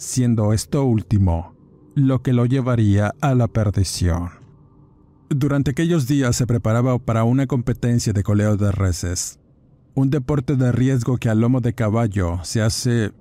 siendo 0.00 0.54
esto 0.54 0.82
último 0.84 1.54
lo 1.94 2.22
que 2.22 2.32
lo 2.32 2.46
llevaría 2.46 3.14
a 3.20 3.34
la 3.34 3.48
perdición. 3.48 4.30
Durante 5.28 5.72
aquellos 5.72 6.08
días 6.08 6.34
se 6.34 6.46
preparaba 6.46 6.98
para 6.98 7.24
una 7.24 7.46
competencia 7.46 8.12
de 8.12 8.22
coleo 8.22 8.56
de 8.56 8.72
reses, 8.72 9.38
un 9.94 10.08
deporte 10.08 10.56
de 10.56 10.72
riesgo 10.72 11.18
que 11.18 11.28
al 11.28 11.40
lomo 11.40 11.60
de 11.60 11.74
caballo 11.74 12.38
se 12.42 12.62
hace 12.62 13.12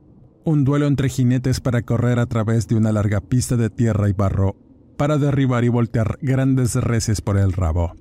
un 0.45 0.63
duelo 0.63 0.87
entre 0.87 1.09
jinetes 1.09 1.59
para 1.59 1.81
correr 1.81 2.17
a 2.17 2.27
través 2.27 2.67
de 2.67 2.75
una 2.75 2.93
larga 2.93 3.19
pista 3.19 3.57
de 3.57 3.69
tierra 3.69 4.07
y 4.07 4.13
barro 4.13 4.55
para 4.97 5.17
derribar 5.17 5.65
y 5.65 5.69
voltear 5.69 6.17
grandes 6.21 6.75
reses 6.75 7.19
por 7.19 7.37
el 7.37 7.51
rabo, 7.51 7.93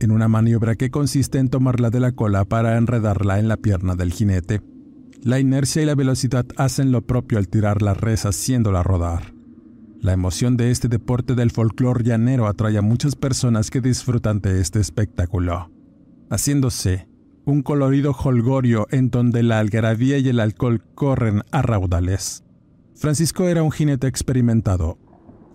en 0.00 0.10
una 0.10 0.26
maniobra 0.26 0.74
que 0.74 0.90
consiste 0.90 1.38
en 1.38 1.48
tomarla 1.48 1.90
de 1.90 2.00
la 2.00 2.12
cola 2.12 2.44
para 2.44 2.76
enredarla 2.76 3.38
en 3.38 3.46
la 3.46 3.56
pierna 3.56 3.94
del 3.94 4.12
jinete. 4.12 4.62
La 5.22 5.40
inercia 5.40 5.82
y 5.82 5.86
la 5.86 5.94
velocidad 5.94 6.46
hacen 6.56 6.92
lo 6.92 7.06
propio 7.06 7.38
al 7.38 7.48
tirar 7.48 7.82
la 7.82 7.94
res 7.94 8.26
haciéndola 8.26 8.82
rodar. 8.82 9.34
La 10.00 10.12
emoción 10.12 10.56
de 10.56 10.70
este 10.70 10.88
deporte 10.88 11.34
del 11.34 11.50
folclore 11.50 12.04
llanero 12.04 12.46
atrae 12.46 12.78
a 12.78 12.82
muchas 12.82 13.16
personas 13.16 13.70
que 13.70 13.80
disfrutan 13.80 14.40
de 14.40 14.60
este 14.60 14.78
espectáculo, 14.78 15.70
haciéndose 16.30 17.08
un 17.44 17.62
colorido 17.62 18.12
holgorio 18.12 18.86
en 18.90 19.10
donde 19.10 19.42
la 19.42 19.58
algarabía 19.60 20.18
y 20.18 20.28
el 20.28 20.40
alcohol 20.40 20.82
corren 20.94 21.42
a 21.50 21.62
raudales. 21.62 22.44
Francisco 22.94 23.48
era 23.48 23.62
un 23.62 23.70
jinete 23.70 24.06
experimentado, 24.06 24.98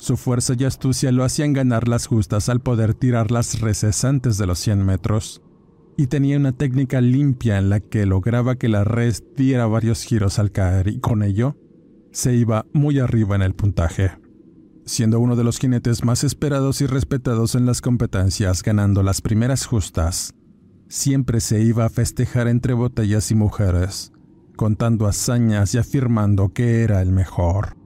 su 0.02 0.18
fuerza 0.18 0.56
y 0.58 0.64
astucia 0.64 1.12
lo 1.12 1.24
hacían 1.24 1.54
ganar 1.54 1.88
las 1.88 2.08
justas 2.08 2.50
al 2.50 2.60
poder 2.60 2.96
tirar 2.96 3.30
las 3.30 3.62
reses 3.62 4.04
antes 4.04 4.40
de 4.40 4.48
los 4.48 4.58
100 4.58 4.84
metros, 4.84 5.44
y 6.02 6.08
tenía 6.08 6.36
una 6.36 6.52
técnica 6.52 7.00
limpia 7.00 7.60
en 7.60 7.70
la 7.70 7.80
que 7.80 8.08
lograba 8.08 8.56
que 8.56 8.70
la 8.70 8.84
res 8.84 9.24
diera 9.38 9.68
varios 9.68 10.02
giros 10.02 10.40
al 10.40 10.52
caer 10.52 10.88
y 10.88 11.00
con 11.00 11.22
ello 11.22 11.56
se 12.12 12.34
iba 12.34 12.66
muy 12.74 12.98
arriba 12.98 13.36
en 13.36 13.44
el 13.44 13.54
puntaje, 13.54 14.10
siendo 14.84 15.20
uno 15.20 15.36
de 15.36 15.44
los 15.44 15.60
jinetes 15.60 16.04
más 16.04 16.24
esperados 16.24 16.82
y 16.82 16.88
respetados 16.88 17.54
en 17.54 17.68
las 17.68 17.82
competencias 17.82 18.64
ganando 18.64 19.04
las 19.04 19.22
primeras 19.22 19.68
justas. 19.68 20.34
Siempre 20.88 21.40
se 21.40 21.62
iba 21.62 21.86
a 21.86 21.90
festejar 21.90 22.48
entre 22.48 22.74
botellas 22.74 23.30
y 23.30 23.36
mujeres, 23.36 24.12
contando 24.56 25.06
hazañas 25.06 25.76
y 25.76 25.78
afirmando 25.78 26.50
que 26.50 26.82
era 26.82 27.04
el 27.04 27.12
mejor. 27.12 27.78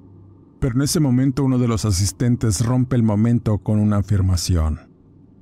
Pero 0.62 0.76
en 0.76 0.84
ese 0.84 1.02
momento 1.02 1.44
uno 1.44 1.58
de 1.58 1.68
los 1.68 1.84
asistentes 1.84 2.66
rompe 2.66 2.96
el 2.96 3.04
momento 3.04 3.58
con 3.58 3.78
una 3.78 3.98
afirmación. 3.98 4.95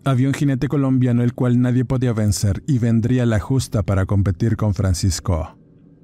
Había 0.05 0.27
un 0.27 0.33
jinete 0.33 0.67
colombiano 0.67 1.23
el 1.23 1.33
cual 1.33 1.61
nadie 1.61 1.85
podía 1.85 2.13
vencer 2.13 2.63
y 2.67 2.79
vendría 2.79 3.25
la 3.25 3.39
justa 3.39 3.83
para 3.83 4.05
competir 4.05 4.57
con 4.57 4.73
Francisco, 4.73 5.57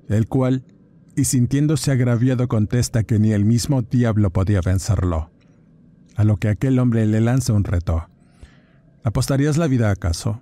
el 0.08 0.28
cual, 0.28 0.64
y 1.16 1.26
sintiéndose 1.26 1.92
agraviado, 1.92 2.48
contesta 2.48 3.04
que 3.04 3.20
ni 3.20 3.34
el 3.34 3.44
mismo 3.44 3.82
diablo 3.82 4.32
podía 4.32 4.62
vencerlo. 4.62 5.32
A 6.16 6.24
lo 6.24 6.38
que 6.38 6.48
aquel 6.48 6.80
hombre 6.80 7.06
le 7.06 7.20
lanza 7.20 7.54
un 7.54 7.66
reto. 7.66 8.08
¿Apostarías 9.04 9.58
la 9.58 9.68
vida 9.68 9.92
acaso? 9.92 10.42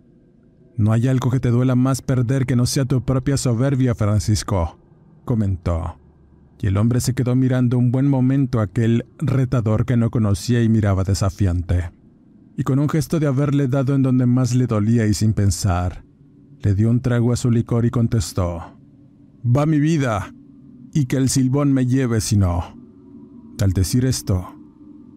No 0.76 0.92
hay 0.92 1.08
algo 1.08 1.32
que 1.32 1.40
te 1.40 1.50
duela 1.50 1.76
más 1.76 2.02
perder 2.02 2.46
que 2.46 2.56
no 2.56 2.68
sea 2.68 2.86
tu 2.86 3.04
propia 3.04 3.38
soberbia, 3.38 3.96
Francisco, 3.96 4.78
comentó 5.26 5.98
y 6.60 6.68
el 6.68 6.78
hombre 6.78 7.02
se 7.02 7.14
quedó 7.14 7.36
mirando 7.36 7.78
un 7.78 7.92
buen 7.92 8.08
momento 8.08 8.60
a 8.60 8.64
aquel 8.64 9.06
retador 9.20 9.86
que 9.86 9.98
no 9.98 10.10
conocía 10.10 10.62
y 10.64 10.70
miraba 10.70 11.04
desafiante. 11.04 11.92
Y 12.58 12.64
con 12.64 12.80
un 12.80 12.90
gesto 12.90 13.20
de 13.20 13.28
haberle 13.28 13.68
dado 13.68 13.94
en 13.96 14.02
donde 14.02 14.26
más 14.26 14.56
le 14.56 14.66
dolía 14.66 15.06
y 15.06 15.14
sin 15.14 15.34
pensar, 15.34 16.04
le 16.60 16.74
dio 16.74 16.90
un 16.90 17.02
trago 17.02 17.32
a 17.32 17.38
su 17.38 17.52
licor 17.52 17.86
y 17.86 17.92
contestó, 17.92 18.78
Va 19.46 19.66
mi 19.66 19.80
vida. 19.80 20.34
y 20.94 21.06
que 21.06 21.18
el 21.18 21.30
silbón 21.30 21.72
me 21.72 21.86
lleve 21.86 22.20
si 22.20 22.36
no. 22.38 22.76
Al 23.62 23.74
decir 23.74 24.04
esto, 24.06 24.48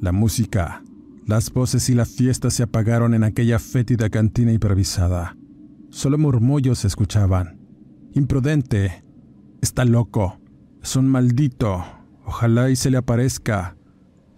la 0.01 0.13
música, 0.13 0.83
las 1.27 1.51
voces 1.51 1.89
y 1.89 1.95
la 1.95 2.05
fiesta 2.05 2.51
se 2.51 2.63
apagaron 2.63 3.15
en 3.15 3.25
aquella 3.25 3.59
fétida 3.59 4.11
cantina 4.11 4.53
improvisada. 4.53 5.37
Solo 5.89 6.19
murmullos 6.19 6.81
se 6.81 6.89
escuchaban. 6.89 7.59
Imprudente. 8.13 9.05
Está 9.63 9.85
loco. 9.87 10.39
Es 10.83 10.97
un 10.97 11.09
maldito. 11.09 11.83
Ojalá 12.27 12.69
y 12.69 12.77
se 12.77 12.91
le 12.91 12.99
aparezca. 12.99 13.77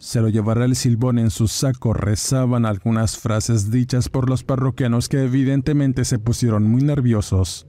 Se 0.03 0.21
lo 0.21 0.29
llevará 0.29 0.65
el 0.65 0.75
silbón 0.75 1.21
en 1.21 1.31
su 1.31 1.47
saco, 1.47 1.95
rezaban 1.95 2.67
algunas 2.67 3.17
frases 3.17 3.71
dichas 3.71 4.09
por 4.09 4.29
los 4.29 4.43
parroquianos 4.43 5.09
que 5.09 5.23
evidentemente 5.23 6.05
se 6.05 6.19
pusieron 6.19 6.65
muy 6.65 6.83
nerviosos 6.83 7.69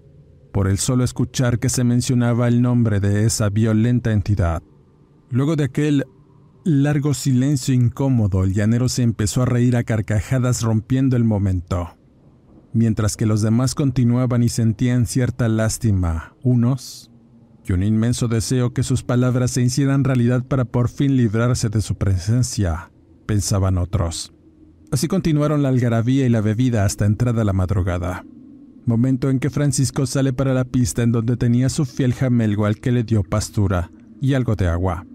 por 0.52 0.68
el 0.68 0.80
solo 0.80 1.04
escuchar 1.04 1.60
que 1.60 1.70
se 1.70 1.84
mencionaba 1.84 2.48
el 2.48 2.64
nombre 2.64 3.00
de 3.00 3.28
esa 3.28 3.50
violenta 3.50 4.12
entidad. 4.12 4.64
Luego 5.30 5.56
de 5.56 5.66
aquel 5.66 6.06
largo 6.66 7.14
silencio 7.14 7.76
incómodo, 7.76 8.46
el 8.46 8.56
llanero 8.56 8.90
se 8.90 9.04
empezó 9.04 9.44
a 9.44 9.46
reír 9.46 9.76
a 9.76 9.84
carcajadas 9.84 10.64
rompiendo 10.64 11.16
el 11.16 11.26
momento, 11.26 11.92
mientras 12.74 13.16
que 13.16 13.28
los 13.28 13.44
demás 13.44 13.76
continuaban 13.76 14.42
y 14.42 14.50
sentían 14.50 15.06
cierta 15.06 15.48
lástima, 15.50 16.36
unos 16.42 17.12
y 17.68 17.74
un 17.74 17.84
inmenso 17.84 18.28
deseo 18.28 18.74
que 18.74 18.84
sus 18.84 19.04
palabras 19.04 19.52
se 19.52 19.62
hicieran 19.62 20.04
realidad 20.04 20.44
para 20.44 20.66
por 20.66 20.90
fin 20.90 21.16
librarse 21.16 21.70
de 21.70 21.82
su 21.82 21.96
presencia, 21.96 22.92
pensaban 23.26 23.78
otros. 23.78 24.34
Así 24.92 25.08
continuaron 25.08 25.64
la 25.64 25.70
algarabía 25.70 26.26
y 26.26 26.30
la 26.30 26.42
bebida 26.42 26.86
hasta 26.86 27.06
entrada 27.06 27.44
la 27.44 27.54
madrugada, 27.54 28.26
momento 28.86 29.30
en 29.30 29.40
que 29.40 29.50
Francisco 29.50 30.06
sale 30.06 30.34
para 30.34 30.54
la 30.54 30.66
pista 30.66 31.04
en 31.04 31.12
donde 31.12 31.38
tenía 31.38 31.70
su 31.70 31.86
fiel 31.86 32.14
jamelgo 32.14 32.66
al 32.66 32.80
que 32.80 32.92
le 32.92 33.04
dio 33.04 33.24
pastura 33.24 33.92
y 34.22 34.34
algo 34.34 34.56
de 34.56 34.68
agua. 34.68 35.06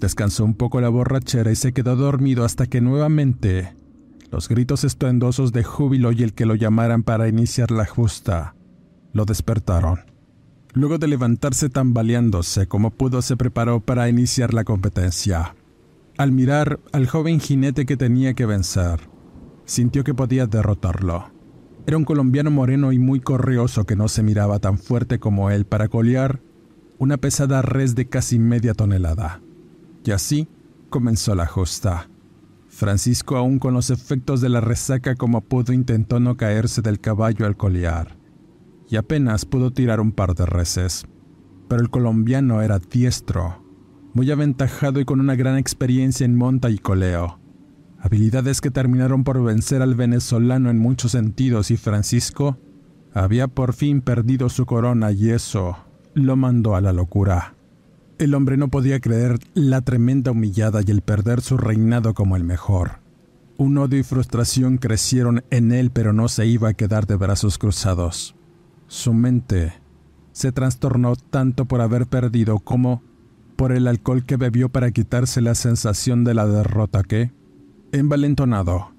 Descansó 0.00 0.44
un 0.44 0.54
poco 0.54 0.80
la 0.80 0.88
borrachera 0.88 1.52
y 1.52 1.56
se 1.56 1.72
quedó 1.72 1.94
dormido 1.94 2.44
hasta 2.44 2.66
que 2.66 2.80
nuevamente 2.80 3.76
los 4.32 4.48
gritos 4.48 4.82
estruendosos 4.82 5.52
de 5.52 5.62
júbilo 5.62 6.10
y 6.10 6.22
el 6.22 6.32
que 6.32 6.46
lo 6.46 6.54
llamaran 6.54 7.02
para 7.02 7.28
iniciar 7.28 7.70
la 7.70 7.86
justa 7.86 8.56
lo 9.12 9.24
despertaron. 9.26 10.11
Luego 10.74 10.96
de 10.96 11.06
levantarse 11.06 11.68
tambaleándose 11.68 12.66
como 12.66 12.90
pudo, 12.90 13.20
se 13.20 13.36
preparó 13.36 13.80
para 13.80 14.08
iniciar 14.08 14.54
la 14.54 14.64
competencia. 14.64 15.54
Al 16.16 16.32
mirar 16.32 16.80
al 16.92 17.06
joven 17.06 17.40
jinete 17.40 17.84
que 17.84 17.98
tenía 17.98 18.32
que 18.32 18.46
vencer, 18.46 19.00
sintió 19.66 20.02
que 20.02 20.14
podía 20.14 20.46
derrotarlo. 20.46 21.30
Era 21.86 21.98
un 21.98 22.06
colombiano 22.06 22.50
moreno 22.50 22.92
y 22.92 22.98
muy 22.98 23.20
corrioso 23.20 23.84
que 23.84 23.96
no 23.96 24.08
se 24.08 24.22
miraba 24.22 24.60
tan 24.60 24.78
fuerte 24.78 25.18
como 25.18 25.50
él 25.50 25.66
para 25.66 25.88
colear 25.88 26.40
una 26.98 27.18
pesada 27.18 27.60
res 27.60 27.94
de 27.94 28.08
casi 28.08 28.38
media 28.38 28.72
tonelada. 28.72 29.42
Y 30.04 30.12
así 30.12 30.48
comenzó 30.88 31.34
la 31.34 31.46
justa. 31.46 32.08
Francisco, 32.68 33.36
aún 33.36 33.58
con 33.58 33.74
los 33.74 33.90
efectos 33.90 34.40
de 34.40 34.48
la 34.48 34.62
resaca 34.62 35.16
como 35.16 35.42
pudo, 35.42 35.74
intentó 35.74 36.18
no 36.18 36.38
caerse 36.38 36.80
del 36.80 36.98
caballo 36.98 37.44
al 37.44 37.58
colear 37.58 38.21
y 38.92 38.96
apenas 38.96 39.46
pudo 39.46 39.70
tirar 39.70 40.00
un 40.00 40.12
par 40.12 40.34
de 40.34 40.44
reses. 40.44 41.06
Pero 41.66 41.80
el 41.80 41.88
colombiano 41.88 42.60
era 42.60 42.78
diestro, 42.78 43.64
muy 44.12 44.30
aventajado 44.30 45.00
y 45.00 45.06
con 45.06 45.18
una 45.18 45.34
gran 45.34 45.56
experiencia 45.56 46.26
en 46.26 46.36
monta 46.36 46.68
y 46.68 46.76
coleo. 46.76 47.40
Habilidades 47.98 48.60
que 48.60 48.70
terminaron 48.70 49.24
por 49.24 49.42
vencer 49.42 49.80
al 49.80 49.94
venezolano 49.94 50.68
en 50.68 50.78
muchos 50.78 51.12
sentidos 51.12 51.70
y 51.70 51.78
Francisco 51.78 52.58
había 53.14 53.48
por 53.48 53.72
fin 53.72 54.02
perdido 54.02 54.50
su 54.50 54.66
corona 54.66 55.10
y 55.10 55.30
eso 55.30 55.78
lo 56.12 56.36
mandó 56.36 56.76
a 56.76 56.82
la 56.82 56.92
locura. 56.92 57.54
El 58.18 58.34
hombre 58.34 58.58
no 58.58 58.68
podía 58.68 59.00
creer 59.00 59.38
la 59.54 59.80
tremenda 59.80 60.32
humillada 60.32 60.80
y 60.86 60.90
el 60.90 61.00
perder 61.00 61.40
su 61.40 61.56
reinado 61.56 62.12
como 62.12 62.36
el 62.36 62.44
mejor. 62.44 63.00
Un 63.56 63.78
odio 63.78 63.98
y 63.98 64.02
frustración 64.02 64.76
crecieron 64.76 65.44
en 65.48 65.72
él, 65.72 65.90
pero 65.90 66.12
no 66.12 66.28
se 66.28 66.44
iba 66.44 66.68
a 66.68 66.74
quedar 66.74 67.06
de 67.06 67.16
brazos 67.16 67.56
cruzados. 67.56 68.34
Su 68.92 69.14
mente 69.14 69.72
se 70.32 70.52
trastornó 70.52 71.16
tanto 71.16 71.64
por 71.64 71.80
haber 71.80 72.06
perdido 72.06 72.58
como 72.58 73.02
por 73.56 73.72
el 73.72 73.88
alcohol 73.88 74.26
que 74.26 74.36
bebió 74.36 74.68
para 74.68 74.90
quitarse 74.90 75.40
la 75.40 75.54
sensación 75.54 76.24
de 76.24 76.34
la 76.34 76.46
derrota 76.46 77.02
que, 77.02 77.32
envalentonado, 77.92 78.92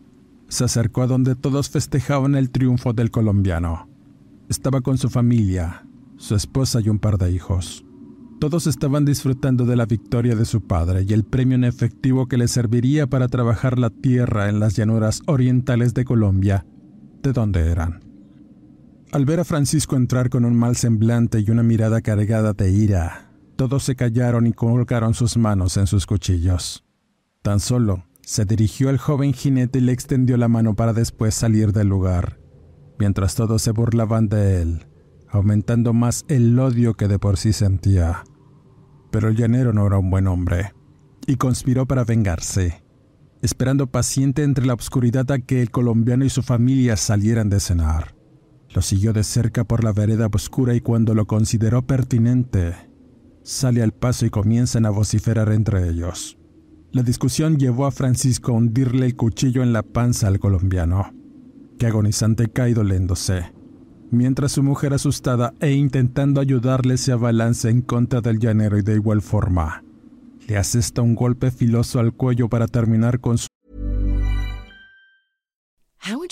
se 0.48 0.64
acercó 0.64 1.04
a 1.04 1.08
donde 1.08 1.36
todos 1.36 1.70
festejaban 1.70 2.34
el 2.34 2.50
triunfo 2.50 2.94
del 2.94 3.12
colombiano. 3.12 3.88
Estaba 4.50 4.82
con 4.82 4.98
su 4.98 5.12
familia, 5.12 5.86
su 6.18 6.34
esposa 6.34 6.82
y 6.82 6.90
un 6.90 6.98
par 6.98 7.20
de 7.20 7.32
hijos. 7.32 7.86
Todos 8.40 8.66
estaban 8.66 9.06
disfrutando 9.06 9.68
de 9.68 9.76
la 9.76 9.86
victoria 9.86 10.36
de 10.36 10.46
su 10.46 10.62
padre 10.62 11.06
y 11.08 11.14
el 11.14 11.24
premio 11.24 11.54
en 11.54 11.66
efectivo 11.66 12.28
que 12.28 12.38
le 12.38 12.48
serviría 12.48 13.06
para 13.06 13.28
trabajar 13.28 13.78
la 13.78 13.92
tierra 13.92 14.50
en 14.50 14.60
las 14.60 14.76
llanuras 14.76 15.22
orientales 15.28 15.94
de 15.94 16.04
Colombia, 16.04 16.66
de 17.22 17.32
donde 17.32 17.70
eran. 17.70 18.13
Al 19.14 19.26
ver 19.26 19.40
a 19.40 19.46
Francisco 19.46 19.96
entrar 19.96 20.32
con 20.32 20.44
un 20.44 20.56
mal 20.56 20.76
semblante 20.76 21.40
y 21.40 21.52
una 21.52 21.62
mirada 21.62 22.02
cargada 22.02 22.54
de 22.54 22.72
ira, 22.72 23.30
todos 23.56 23.84
se 23.84 23.96
callaron 23.96 24.48
y 24.48 24.54
colocaron 24.54 25.14
sus 25.14 25.38
manos 25.38 25.78
en 25.78 25.86
sus 25.86 26.08
cuchillos. 26.08 26.84
Tan 27.44 27.60
solo 27.60 28.06
se 28.24 28.44
dirigió 28.46 28.90
al 28.90 28.98
joven 28.98 29.34
jinete 29.34 29.78
y 29.78 29.82
le 29.84 29.92
extendió 29.92 30.36
la 30.36 30.48
mano 30.48 30.76
para 30.76 30.94
después 30.94 31.36
salir 31.36 31.74
del 31.74 31.90
lugar, 31.90 32.40
mientras 32.98 33.36
todos 33.36 33.62
se 33.62 33.70
burlaban 33.70 34.30
de 34.30 34.64
él, 34.64 34.88
aumentando 35.30 35.94
más 35.94 36.26
el 36.28 36.58
odio 36.58 36.96
que 36.96 37.08
de 37.08 37.20
por 37.20 37.38
sí 37.38 37.54
sentía. 37.54 38.24
Pero 39.12 39.28
el 39.28 39.36
llanero 39.36 39.74
no 39.74 39.86
era 39.86 40.00
un 40.00 40.10
buen 40.10 40.26
hombre, 40.26 40.74
y 41.28 41.36
conspiró 41.36 41.86
para 41.86 42.04
vengarse, 42.04 42.84
esperando 43.44 43.86
paciente 43.86 44.42
entre 44.42 44.66
la 44.66 44.74
oscuridad 44.74 45.30
a 45.30 45.38
que 45.38 45.62
el 45.62 45.70
colombiano 45.70 46.26
y 46.26 46.32
su 46.32 46.42
familia 46.42 46.98
salieran 46.98 47.50
de 47.50 47.60
cenar. 47.60 48.23
Lo 48.74 48.82
siguió 48.82 49.14
de 49.14 49.24
cerca 49.24 49.64
por 49.64 49.84
la 49.84 49.94
vereda 49.94 50.30
oscura 50.34 50.74
y 50.74 50.82
cuando 50.82 51.14
lo 51.14 51.28
consideró 51.28 51.86
pertinente, 51.86 52.74
sale 53.44 53.84
al 53.84 53.92
paso 53.92 54.26
y 54.26 54.32
comienzan 54.32 54.86
a 54.86 54.90
vociferar 54.90 55.52
entre 55.52 55.90
ellos. 55.90 56.38
La 56.92 57.04
discusión 57.04 57.58
llevó 57.58 57.86
a 57.86 57.92
Francisco 57.92 58.52
a 58.52 58.56
hundirle 58.56 59.06
el 59.06 59.16
cuchillo 59.16 59.62
en 59.62 59.74
la 59.74 59.84
panza 59.84 60.28
al 60.28 60.40
colombiano, 60.40 61.14
que 61.78 61.86
agonizante 61.86 62.50
cae 62.50 62.74
doléndose, 62.74 63.54
mientras 64.10 64.54
su 64.54 64.64
mujer 64.64 64.94
asustada 64.94 65.54
e 65.60 65.72
intentando 65.74 66.42
ayudarle 66.42 66.98
se 66.98 67.12
abalanza 67.12 67.70
en 67.70 67.82
contra 67.82 68.22
del 68.22 68.40
llanero 68.40 68.78
y 68.78 68.82
de 68.82 68.96
igual 68.96 69.22
forma. 69.22 69.84
Le 70.48 70.58
asesta 70.58 71.02
un 71.02 71.16
golpe 71.16 71.52
filoso 71.52 72.00
al 72.00 72.14
cuello 72.14 72.50
para 72.50 72.68
terminar 72.68 73.20
con 73.20 73.38
su 73.38 73.48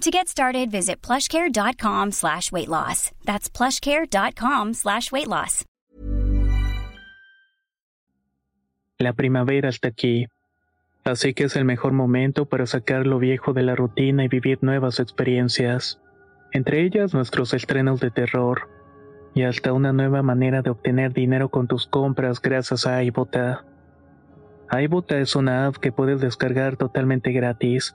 To 0.00 0.10
get 0.10 0.28
started, 0.28 0.70
visit 0.70 1.02
plushcare.com 1.02 2.12
slash 2.12 2.50
weight 2.50 2.68
loss. 2.68 3.10
That's 3.26 3.50
plushcare.com 3.50 4.72
slash 4.72 5.12
weight 5.12 5.28
loss. 5.28 5.66
La 8.98 9.12
primavera 9.12 9.68
está 9.68 9.88
aquí. 9.88 10.26
Así 11.04 11.34
que 11.34 11.44
es 11.44 11.56
el 11.56 11.66
mejor 11.66 11.92
momento 11.92 12.46
para 12.46 12.66
sacar 12.66 13.06
lo 13.06 13.18
viejo 13.18 13.52
de 13.52 13.62
la 13.62 13.74
rutina 13.74 14.24
y 14.24 14.28
vivir 14.28 14.58
nuevas 14.62 15.00
experiencias. 15.00 16.00
Entre 16.52 16.80
ellas 16.80 17.12
nuestros 17.12 17.52
estrenos 17.52 18.00
de 18.00 18.10
terror 18.10 18.70
y 19.34 19.42
hasta 19.42 19.74
una 19.74 19.92
nueva 19.92 20.22
manera 20.22 20.62
de 20.62 20.70
obtener 20.70 21.12
dinero 21.12 21.50
con 21.50 21.68
tus 21.68 21.86
compras 21.86 22.40
gracias 22.40 22.86
a 22.86 23.02
iBota. 23.02 23.66
iBota 24.72 25.18
es 25.18 25.36
una 25.36 25.66
app 25.66 25.76
que 25.76 25.92
puedes 25.92 26.22
descargar 26.22 26.78
totalmente 26.78 27.32
gratis 27.32 27.94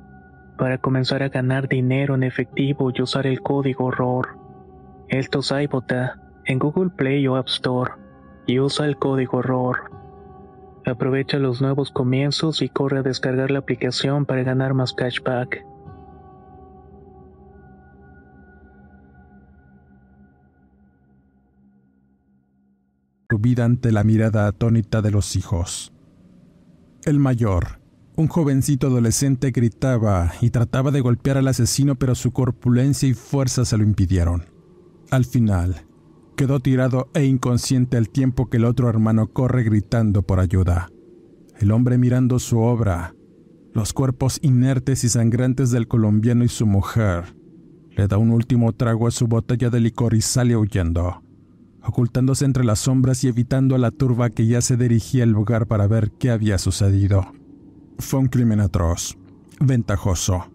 para 0.61 0.77
comenzar 0.77 1.23
a 1.23 1.29
ganar 1.29 1.67
dinero 1.67 2.13
en 2.13 2.21
efectivo 2.21 2.91
y 2.93 3.01
usar 3.01 3.25
el 3.25 3.41
código 3.41 3.89
ROR. 3.89 4.37
Esto 5.07 5.39
es 5.39 5.51
iBota 5.51 6.21
en 6.45 6.59
Google 6.59 6.91
Play 6.91 7.27
o 7.27 7.35
App 7.35 7.47
Store 7.47 7.93
y 8.45 8.59
usa 8.59 8.85
el 8.85 8.97
código 8.97 9.41
ROR. 9.41 9.89
Aprovecha 10.85 11.39
los 11.39 11.63
nuevos 11.63 11.89
comienzos 11.89 12.61
y 12.61 12.69
corre 12.69 12.99
a 12.99 13.01
descargar 13.01 13.49
la 13.49 13.57
aplicación 13.57 14.27
para 14.27 14.43
ganar 14.43 14.75
más 14.75 14.93
cashback. 14.93 15.65
Vida 23.31 23.65
ante 23.65 23.91
la 23.91 24.03
mirada 24.03 24.45
atónita 24.45 25.01
de 25.01 25.09
los 25.09 25.35
hijos. 25.35 25.91
El 27.03 27.17
mayor, 27.17 27.80
un 28.21 28.27
jovencito 28.27 28.87
adolescente, 28.87 29.51
gritaba 29.51 30.31
y 30.41 30.51
trataba 30.51 30.91
de 30.91 31.01
golpear 31.01 31.37
al 31.37 31.47
asesino, 31.47 31.95
pero 31.95 32.15
su 32.15 32.31
corpulencia 32.31 33.09
y 33.09 33.13
fuerza 33.13 33.65
se 33.65 33.77
lo 33.77 33.83
impidieron. 33.83 34.45
Al 35.09 35.25
final, 35.25 35.85
quedó 36.37 36.59
tirado 36.59 37.09
e 37.13 37.25
inconsciente 37.25 37.97
al 37.97 38.09
tiempo 38.09 38.49
que 38.49 38.57
el 38.57 38.65
otro 38.65 38.89
hermano 38.89 39.27
corre 39.27 39.63
gritando 39.63 40.21
por 40.21 40.39
ayuda. 40.39 40.89
El 41.59 41.71
hombre 41.71 41.97
mirando 41.97 42.39
su 42.39 42.59
obra, 42.59 43.15
los 43.73 43.91
cuerpos 43.93 44.39
inertes 44.41 45.03
y 45.03 45.09
sangrantes 45.09 45.71
del 45.71 45.87
colombiano 45.87 46.43
y 46.43 46.47
su 46.47 46.65
mujer, 46.65 47.35
le 47.95 48.07
da 48.07 48.17
un 48.17 48.31
último 48.31 48.71
trago 48.73 49.07
a 49.07 49.11
su 49.11 49.27
botella 49.27 49.69
de 49.69 49.79
licor 49.79 50.13
y 50.13 50.21
sale 50.21 50.55
huyendo, 50.55 51.23
ocultándose 51.83 52.45
entre 52.45 52.63
las 52.63 52.79
sombras 52.79 53.23
y 53.23 53.27
evitando 53.27 53.75
a 53.75 53.79
la 53.79 53.91
turba 53.91 54.29
que 54.29 54.47
ya 54.47 54.61
se 54.61 54.77
dirigía 54.77 55.23
al 55.23 55.31
lugar 55.31 55.67
para 55.67 55.87
ver 55.87 56.11
qué 56.11 56.29
había 56.29 56.57
sucedido. 56.57 57.40
Fue 57.99 58.19
un 58.19 58.27
crimen 58.27 58.59
atroz, 58.59 59.17
ventajoso, 59.59 60.51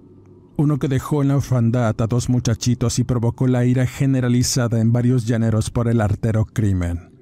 uno 0.59 0.79
que 0.79 0.89
dejó 0.89 1.21
en 1.23 1.29
la 1.29 1.37
orfandad 1.37 2.01
a 2.01 2.07
dos 2.07 2.31
muchachitos 2.31 2.99
y 2.99 3.05
provocó 3.05 3.47
la 3.47 3.67
ira 3.67 3.87
generalizada 3.87 4.81
en 4.81 4.91
varios 4.91 5.27
llaneros 5.27 5.71
por 5.71 5.87
el 5.87 6.01
artero 6.01 6.47
crimen, 6.47 7.13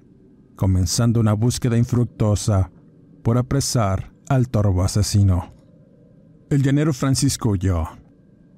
comenzando 0.55 1.19
una 1.19 1.33
búsqueda 1.33 1.77
infructuosa 1.77 2.71
por 3.23 3.37
apresar 3.37 4.13
al 4.29 4.49
torbo 4.49 4.85
asesino. 4.85 5.53
El 6.49 6.63
llanero 6.63 6.93
Francisco 6.93 7.51
huyó. 7.51 7.89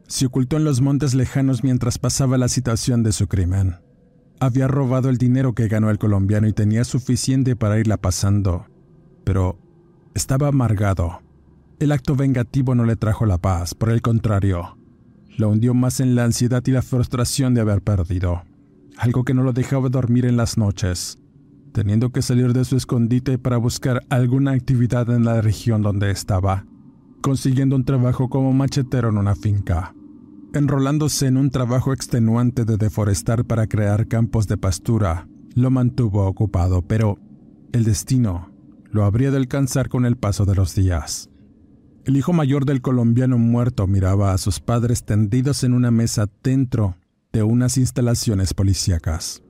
Se 0.08 0.26
ocultó 0.26 0.58
en 0.58 0.64
los 0.64 0.82
montes 0.82 1.14
lejanos 1.14 1.64
mientras 1.64 1.98
pasaba 1.98 2.36
la 2.36 2.48
situación 2.48 3.02
de 3.02 3.12
su 3.12 3.28
crimen. 3.28 3.76
Había 4.40 4.68
robado 4.68 5.08
el 5.08 5.16
dinero 5.16 5.54
que 5.54 5.68
ganó 5.68 5.88
el 5.88 5.98
colombiano 5.98 6.46
y 6.46 6.52
tenía 6.52 6.84
suficiente 6.84 7.56
para 7.56 7.78
irla 7.78 7.96
pasando, 7.96 8.66
pero 9.24 9.58
estaba 10.14 10.48
amargado 10.48 11.22
el 11.78 11.92
acto 11.92 12.16
vengativo 12.16 12.74
no 12.74 12.84
le 12.84 12.96
trajo 12.96 13.26
la 13.26 13.38
paz, 13.38 13.74
por 13.74 13.90
el 13.90 14.00
contrario, 14.00 14.78
lo 15.36 15.50
hundió 15.50 15.74
más 15.74 16.00
en 16.00 16.14
la 16.14 16.24
ansiedad 16.24 16.62
y 16.66 16.70
la 16.70 16.80
frustración 16.80 17.52
de 17.52 17.60
haber 17.60 17.82
perdido, 17.82 18.44
algo 18.96 19.24
que 19.24 19.34
no 19.34 19.42
lo 19.42 19.52
dejaba 19.52 19.90
dormir 19.90 20.24
en 20.24 20.38
las 20.38 20.56
noches, 20.56 21.18
teniendo 21.72 22.10
que 22.10 22.22
salir 22.22 22.54
de 22.54 22.64
su 22.64 22.76
escondite 22.76 23.36
para 23.36 23.58
buscar 23.58 24.00
alguna 24.08 24.52
actividad 24.52 25.10
en 25.10 25.24
la 25.24 25.42
región 25.42 25.82
donde 25.82 26.10
estaba, 26.10 26.64
consiguiendo 27.20 27.76
un 27.76 27.84
trabajo 27.84 28.30
como 28.30 28.54
machetero 28.54 29.10
en 29.10 29.18
una 29.18 29.34
finca, 29.34 29.94
enrolándose 30.54 31.26
en 31.26 31.36
un 31.36 31.50
trabajo 31.50 31.92
extenuante 31.92 32.64
de 32.64 32.78
deforestar 32.78 33.44
para 33.44 33.66
crear 33.66 34.08
campos 34.08 34.48
de 34.48 34.56
pastura, 34.56 35.28
lo 35.54 35.70
mantuvo 35.70 36.26
ocupado, 36.26 36.80
pero 36.80 37.18
el 37.72 37.84
destino 37.84 38.50
lo 38.90 39.04
habría 39.04 39.30
de 39.30 39.36
alcanzar 39.36 39.90
con 39.90 40.06
el 40.06 40.16
paso 40.16 40.46
de 40.46 40.54
los 40.54 40.74
días. 40.74 41.28
El 42.06 42.16
hijo 42.16 42.32
mayor 42.32 42.66
del 42.66 42.82
colombiano 42.82 43.36
muerto 43.36 43.88
miraba 43.88 44.32
a 44.32 44.38
sus 44.38 44.60
padres 44.60 45.02
tendidos 45.02 45.64
en 45.64 45.72
una 45.72 45.90
mesa 45.90 46.30
dentro 46.40 46.94
de 47.32 47.42
unas 47.42 47.78
instalaciones 47.78 48.54
policíacas. 48.54 49.42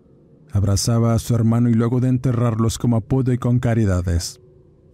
Abrazaba 0.53 1.13
a 1.13 1.19
su 1.19 1.35
hermano 1.35 1.69
y 1.69 1.75
luego 1.75 2.01
de 2.01 2.09
enterrarlos 2.09 2.79
como 2.79 3.03
pudo 3.03 3.35
y 3.35 3.37
con 3.37 3.59
caridades, 3.59 4.41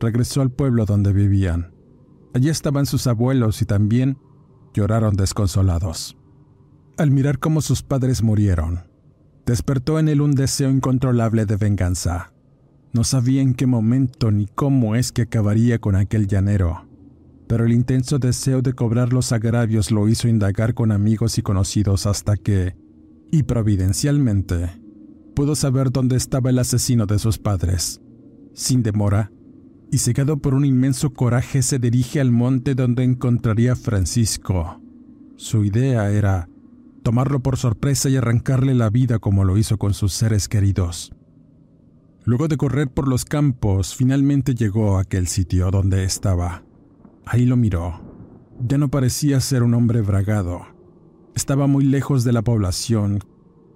regresó 0.01 0.43
al 0.43 0.51
pueblo 0.51 0.87
donde 0.87 1.13
vivían. 1.13 1.73
Allí 2.35 2.49
estaban 2.49 2.85
sus 2.85 3.07
abuelos 3.07 3.63
y 3.63 3.65
también 3.65 4.19
lloraron 4.75 5.15
desconsolados. 5.15 6.17
Al 6.97 7.13
mirar 7.13 7.39
cómo 7.39 7.61
sus 7.61 7.85
padres 7.85 8.25
murieron, 8.25 8.89
despertó 9.47 10.01
en 10.01 10.09
él 10.09 10.21
un 10.21 10.33
deseo 10.33 10.69
incontrolable 10.69 11.47
de 11.47 11.55
venganza. 11.55 12.33
No 12.93 13.05
sabía 13.05 13.41
en 13.41 13.55
qué 13.55 13.67
momento 13.67 14.33
ni 14.33 14.49
cómo 14.49 14.97
es 14.97 15.13
que 15.13 15.23
acabaría 15.23 15.79
con 15.79 15.95
aquel 15.95 16.27
llanero 16.27 16.91
pero 17.53 17.67
el 17.67 17.73
intenso 17.75 18.19
deseo 18.19 18.63
de 18.63 18.73
cobrar 18.73 19.13
los 19.13 19.31
agravios 19.31 19.91
lo 19.91 20.09
hizo 20.09 20.27
indagar 20.27 20.73
con 20.73 20.91
amigos 20.91 21.37
y 21.37 21.43
conocidos 21.43 22.07
hasta 22.07 22.39
que, 22.39 22.79
y 23.31 23.43
providencialmente, 23.43 24.81
pudo 25.37 25.55
saber 25.55 25.93
dónde 25.93 26.17
estaba 26.17 26.49
el 26.49 26.59
asesino 26.59 27.05
de 27.05 27.19
sus 27.19 27.37
padres. 27.37 28.01
Sin 28.55 28.83
demora, 28.83 29.33
y 29.91 29.99
cegado 29.99 30.39
por 30.39 30.55
un 30.55 30.65
inmenso 30.65 31.13
coraje, 31.13 31.61
se 31.61 31.79
dirige 31.79 32.23
al 32.23 32.33
monte 32.33 32.75
donde 32.75 33.05
encontraría 33.05 33.73
a 33.73 33.77
Francisco. 33.77 34.81
Su 35.37 35.67
idea 35.67 36.11
era 36.11 36.49
tomarlo 37.03 37.41
por 37.41 37.59
sorpresa 37.59 38.09
y 38.09 38.17
arrancarle 38.17 38.75
la 38.75 38.89
vida 38.89 39.19
como 39.19 39.45
lo 39.45 39.59
hizo 39.59 39.77
con 39.77 39.93
sus 39.93 40.15
seres 40.15 40.49
queridos. 40.49 41.13
Luego 42.25 42.49
de 42.49 42.57
correr 42.57 42.89
por 42.89 43.09
los 43.09 43.27
campos, 43.27 43.95
finalmente 43.95 44.55
llegó 44.55 44.97
a 44.97 45.03
aquel 45.03 45.27
sitio 45.27 45.71
donde 45.71 46.05
estaba. 46.05 46.63
Ahí 47.27 47.47
lo 47.47 47.57
miró. 47.57 48.01
Ya 48.67 48.79
no 48.79 48.89
parecía 48.89 49.41
ser 49.41 49.63
un 49.63 49.75
hombre 49.75 50.03
bragado. 50.03 50.63
Estaba 51.35 51.67
muy 51.67 51.85
lejos 51.85 52.25
de 52.25 52.33
la 52.33 52.43
población 52.43 53.21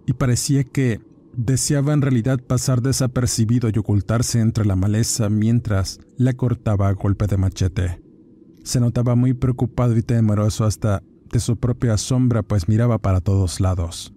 y 0.06 0.12
parecía 0.12 0.64
que 0.64 1.00
deseaba 1.36 1.92
en 1.92 2.02
realidad 2.02 2.40
pasar 2.40 2.82
desapercibido 2.82 3.68
y 3.68 3.78
ocultarse 3.78 4.40
entre 4.40 4.64
la 4.64 4.76
maleza 4.76 5.28
mientras 5.28 6.00
la 6.16 6.32
cortaba 6.32 6.88
a 6.88 6.92
golpe 6.92 7.26
de 7.26 7.36
machete. 7.36 8.02
Se 8.62 8.80
notaba 8.80 9.14
muy 9.14 9.34
preocupado 9.34 9.96
y 9.96 10.02
temeroso 10.02 10.64
hasta 10.64 11.02
de 11.30 11.40
su 11.40 11.56
propia 11.56 11.96
sombra, 11.98 12.42
pues 12.42 12.68
miraba 12.68 12.98
para 12.98 13.20
todos 13.20 13.60
lados. 13.60 14.14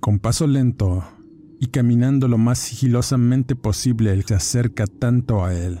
Con 0.00 0.18
paso 0.18 0.46
lento 0.46 1.04
y 1.60 1.66
caminando 1.66 2.28
lo 2.28 2.38
más 2.38 2.58
sigilosamente 2.58 3.56
posible, 3.56 4.12
él 4.12 4.24
se 4.24 4.34
acerca 4.34 4.86
tanto 4.86 5.44
a 5.44 5.54
él. 5.54 5.80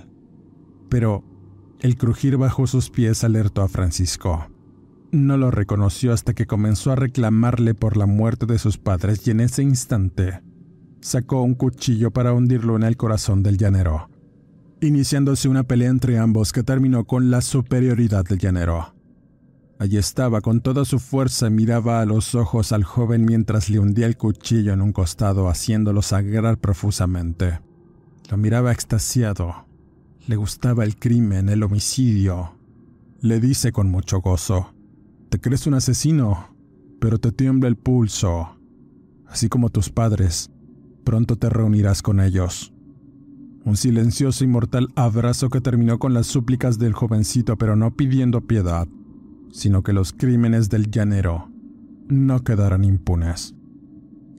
Pero 0.88 1.24
el 1.80 1.96
crujir 1.96 2.36
bajo 2.36 2.66
sus 2.66 2.90
pies 2.90 3.24
alertó 3.24 3.62
a 3.62 3.68
Francisco. 3.68 4.46
no 5.12 5.36
lo 5.36 5.50
reconoció 5.50 6.12
hasta 6.12 6.34
que 6.34 6.46
comenzó 6.46 6.92
a 6.92 6.96
reclamarle 6.96 7.74
por 7.74 7.96
la 7.96 8.06
muerte 8.06 8.44
de 8.46 8.58
sus 8.58 8.76
padres 8.76 9.26
y 9.26 9.30
en 9.30 9.40
ese 9.40 9.62
instante 9.62 10.42
sacó 11.00 11.42
un 11.42 11.54
cuchillo 11.54 12.10
para 12.10 12.32
hundirlo 12.32 12.76
en 12.76 12.82
el 12.82 12.96
corazón 12.96 13.42
del 13.42 13.56
llanero, 13.56 14.10
iniciándose 14.80 15.48
una 15.48 15.62
pelea 15.62 15.88
entre 15.88 16.18
ambos 16.18 16.52
que 16.52 16.64
terminó 16.64 17.04
con 17.04 17.30
la 17.30 17.40
superioridad 17.40 18.24
del 18.24 18.38
llanero. 18.38 18.94
Allí 19.78 19.98
estaba 19.98 20.40
con 20.40 20.62
toda 20.62 20.84
su 20.84 20.98
fuerza 20.98 21.50
miraba 21.50 22.00
a 22.00 22.06
los 22.06 22.34
ojos 22.34 22.72
al 22.72 22.82
joven 22.82 23.24
mientras 23.24 23.68
le 23.68 23.78
hundía 23.78 24.06
el 24.06 24.16
cuchillo 24.16 24.72
en 24.72 24.80
un 24.80 24.92
costado 24.92 25.48
haciéndolo 25.48 26.00
sagrar 26.00 26.58
profusamente. 26.58 27.60
Lo 28.30 28.38
miraba 28.38 28.72
extasiado. 28.72 29.65
Le 30.26 30.34
gustaba 30.34 30.82
el 30.82 30.96
crimen, 30.96 31.48
el 31.48 31.62
homicidio. 31.62 32.56
Le 33.20 33.38
dice 33.38 33.70
con 33.70 33.88
mucho 33.88 34.20
gozo, 34.20 34.74
Te 35.28 35.40
crees 35.40 35.68
un 35.68 35.74
asesino, 35.74 36.48
pero 37.00 37.18
te 37.18 37.30
tiembla 37.30 37.68
el 37.68 37.76
pulso. 37.76 38.58
Así 39.28 39.48
como 39.48 39.70
tus 39.70 39.88
padres, 39.88 40.50
pronto 41.04 41.36
te 41.36 41.48
reunirás 41.48 42.02
con 42.02 42.18
ellos. 42.18 42.72
Un 43.64 43.76
silencioso 43.76 44.42
y 44.42 44.48
mortal 44.48 44.88
abrazo 44.96 45.48
que 45.48 45.60
terminó 45.60 46.00
con 46.00 46.12
las 46.12 46.26
súplicas 46.26 46.80
del 46.80 46.92
jovencito, 46.92 47.56
pero 47.56 47.76
no 47.76 47.94
pidiendo 47.94 48.40
piedad, 48.40 48.88
sino 49.52 49.84
que 49.84 49.92
los 49.92 50.12
crímenes 50.12 50.68
del 50.68 50.90
llanero 50.90 51.50
no 52.08 52.42
quedaran 52.42 52.82
impunes. 52.82 53.54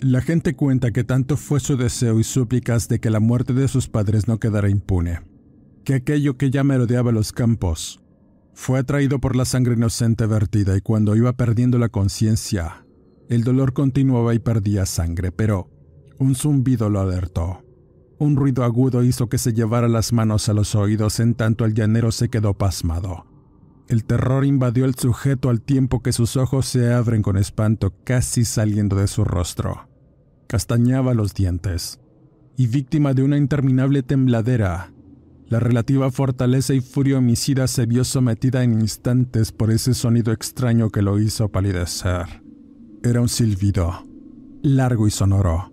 La 0.01 0.21
gente 0.21 0.53
cuenta 0.53 0.91
que 0.91 1.05
tanto 1.05 1.37
fue 1.37 1.61
su 1.61 1.77
deseo 1.77 2.19
y 2.19 2.25
súplicas 2.25 2.89
de 2.89 2.99
que 2.99 3.09
la 3.09 3.21
muerte 3.21 3.53
de 3.53 3.69
sus 3.69 3.87
padres 3.87 4.27
no 4.27 4.37
quedara 4.37 4.69
impune, 4.69 5.21
que 5.87 5.95
aquello 5.95 6.35
que 6.35 6.51
ya 6.51 6.65
merodeaba 6.65 7.13
los 7.13 7.31
campos 7.31 8.01
fue 8.53 8.77
atraído 8.77 9.19
por 9.19 9.37
la 9.37 9.45
sangre 9.45 9.75
inocente 9.75 10.25
vertida 10.25 10.75
y 10.75 10.81
cuando 10.81 11.15
iba 11.15 11.31
perdiendo 11.31 11.77
la 11.77 11.87
conciencia, 11.87 12.85
el 13.29 13.45
dolor 13.45 13.71
continuaba 13.71 14.33
y 14.33 14.39
perdía 14.39 14.85
sangre, 14.85 15.31
pero 15.31 15.69
un 16.19 16.35
zumbido 16.35 16.89
lo 16.89 16.99
alertó. 16.99 17.63
Un 18.17 18.35
ruido 18.35 18.65
agudo 18.65 19.01
hizo 19.01 19.29
que 19.29 19.37
se 19.37 19.53
llevara 19.53 19.87
las 19.87 20.11
manos 20.11 20.49
a 20.49 20.53
los 20.53 20.75
oídos 20.75 21.21
en 21.21 21.35
tanto 21.35 21.63
el 21.63 21.73
llanero 21.73 22.11
se 22.11 22.27
quedó 22.27 22.53
pasmado. 22.53 23.25
El 23.87 24.03
terror 24.03 24.43
invadió 24.43 24.83
al 24.83 24.95
sujeto 24.95 25.49
al 25.49 25.61
tiempo 25.61 26.03
que 26.03 26.11
sus 26.11 26.35
ojos 26.35 26.65
se 26.65 26.93
abren 26.93 27.21
con 27.21 27.37
espanto 27.37 27.93
casi 28.03 28.43
saliendo 28.43 28.97
de 28.97 29.07
su 29.07 29.23
rostro. 29.23 29.87
Castañaba 30.47 31.13
los 31.13 31.33
dientes, 31.33 32.01
y 32.57 32.67
víctima 32.67 33.13
de 33.13 33.23
una 33.23 33.37
interminable 33.37 34.03
tembladera, 34.03 34.91
la 35.49 35.59
relativa 35.59 36.11
fortaleza 36.11 36.73
y 36.73 36.81
furia 36.81 37.17
homicida 37.17 37.67
se 37.67 37.85
vio 37.85 38.03
sometida 38.03 38.63
en 38.63 38.73
instantes 38.81 39.51
por 39.51 39.71
ese 39.71 39.93
sonido 39.93 40.33
extraño 40.33 40.89
que 40.89 41.01
lo 41.01 41.19
hizo 41.19 41.49
palidecer. 41.49 42.43
Era 43.01 43.21
un 43.21 43.29
silbido, 43.29 44.03
largo 44.61 45.07
y 45.07 45.11
sonoro, 45.11 45.71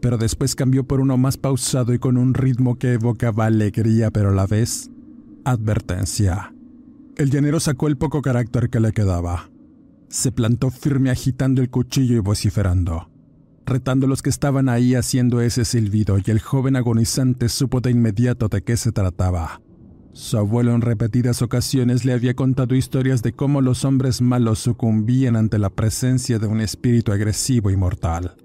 pero 0.00 0.16
después 0.16 0.54
cambió 0.54 0.84
por 0.84 1.00
uno 1.00 1.18
más 1.18 1.36
pausado 1.36 1.92
y 1.92 1.98
con 1.98 2.16
un 2.16 2.32
ritmo 2.32 2.78
que 2.78 2.94
evocaba 2.94 3.46
alegría 3.46 4.10
pero 4.10 4.30
a 4.30 4.34
la 4.34 4.46
vez 4.46 4.90
advertencia. 5.44 6.54
El 7.16 7.30
llanero 7.30 7.60
sacó 7.60 7.88
el 7.88 7.98
poco 7.98 8.22
carácter 8.22 8.70
que 8.70 8.80
le 8.80 8.92
quedaba. 8.92 9.50
Se 10.08 10.32
plantó 10.32 10.70
firme 10.70 11.10
agitando 11.10 11.60
el 11.60 11.68
cuchillo 11.68 12.16
y 12.16 12.20
vociferando, 12.20 13.09
retando 13.70 14.04
a 14.04 14.08
los 14.08 14.20
que 14.20 14.28
estaban 14.28 14.68
ahí 14.68 14.94
haciendo 14.94 15.40
ese 15.40 15.64
silbido, 15.64 16.18
y 16.18 16.30
el 16.30 16.40
joven 16.40 16.76
agonizante 16.76 17.48
supo 17.48 17.80
de 17.80 17.90
inmediato 17.90 18.48
de 18.48 18.62
qué 18.62 18.76
se 18.76 18.92
trataba. 18.92 19.62
Su 20.12 20.36
abuelo 20.36 20.74
en 20.74 20.82
repetidas 20.82 21.40
ocasiones 21.40 22.04
le 22.04 22.12
había 22.12 22.34
contado 22.34 22.74
historias 22.74 23.22
de 23.22 23.32
cómo 23.32 23.62
los 23.62 23.84
hombres 23.84 24.20
malos 24.20 24.58
sucumbían 24.58 25.36
ante 25.36 25.58
la 25.58 25.70
presencia 25.70 26.38
de 26.38 26.48
un 26.48 26.60
espíritu 26.60 27.12
agresivo 27.12 27.70
y 27.70 27.76
mortal, 27.76 28.36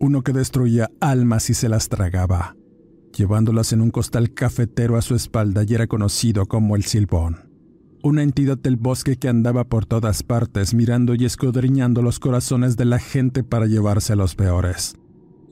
uno 0.00 0.22
que 0.22 0.32
destruía 0.32 0.90
almas 1.00 1.48
y 1.48 1.54
se 1.54 1.68
las 1.68 1.88
tragaba, 1.88 2.56
llevándolas 3.16 3.72
en 3.72 3.80
un 3.80 3.90
costal 3.90 4.34
cafetero 4.34 4.96
a 4.96 5.02
su 5.02 5.14
espalda 5.14 5.62
y 5.66 5.72
era 5.72 5.86
conocido 5.86 6.46
como 6.46 6.76
el 6.76 6.84
silbón 6.84 7.53
una 8.04 8.22
entidad 8.22 8.58
del 8.58 8.76
bosque 8.76 9.16
que 9.16 9.30
andaba 9.30 9.64
por 9.64 9.86
todas 9.86 10.22
partes 10.22 10.74
mirando 10.74 11.14
y 11.14 11.24
escudriñando 11.24 12.02
los 12.02 12.20
corazones 12.20 12.76
de 12.76 12.84
la 12.84 12.98
gente 12.98 13.42
para 13.42 13.64
llevarse 13.64 14.12
a 14.12 14.16
los 14.16 14.34
peores. 14.34 14.96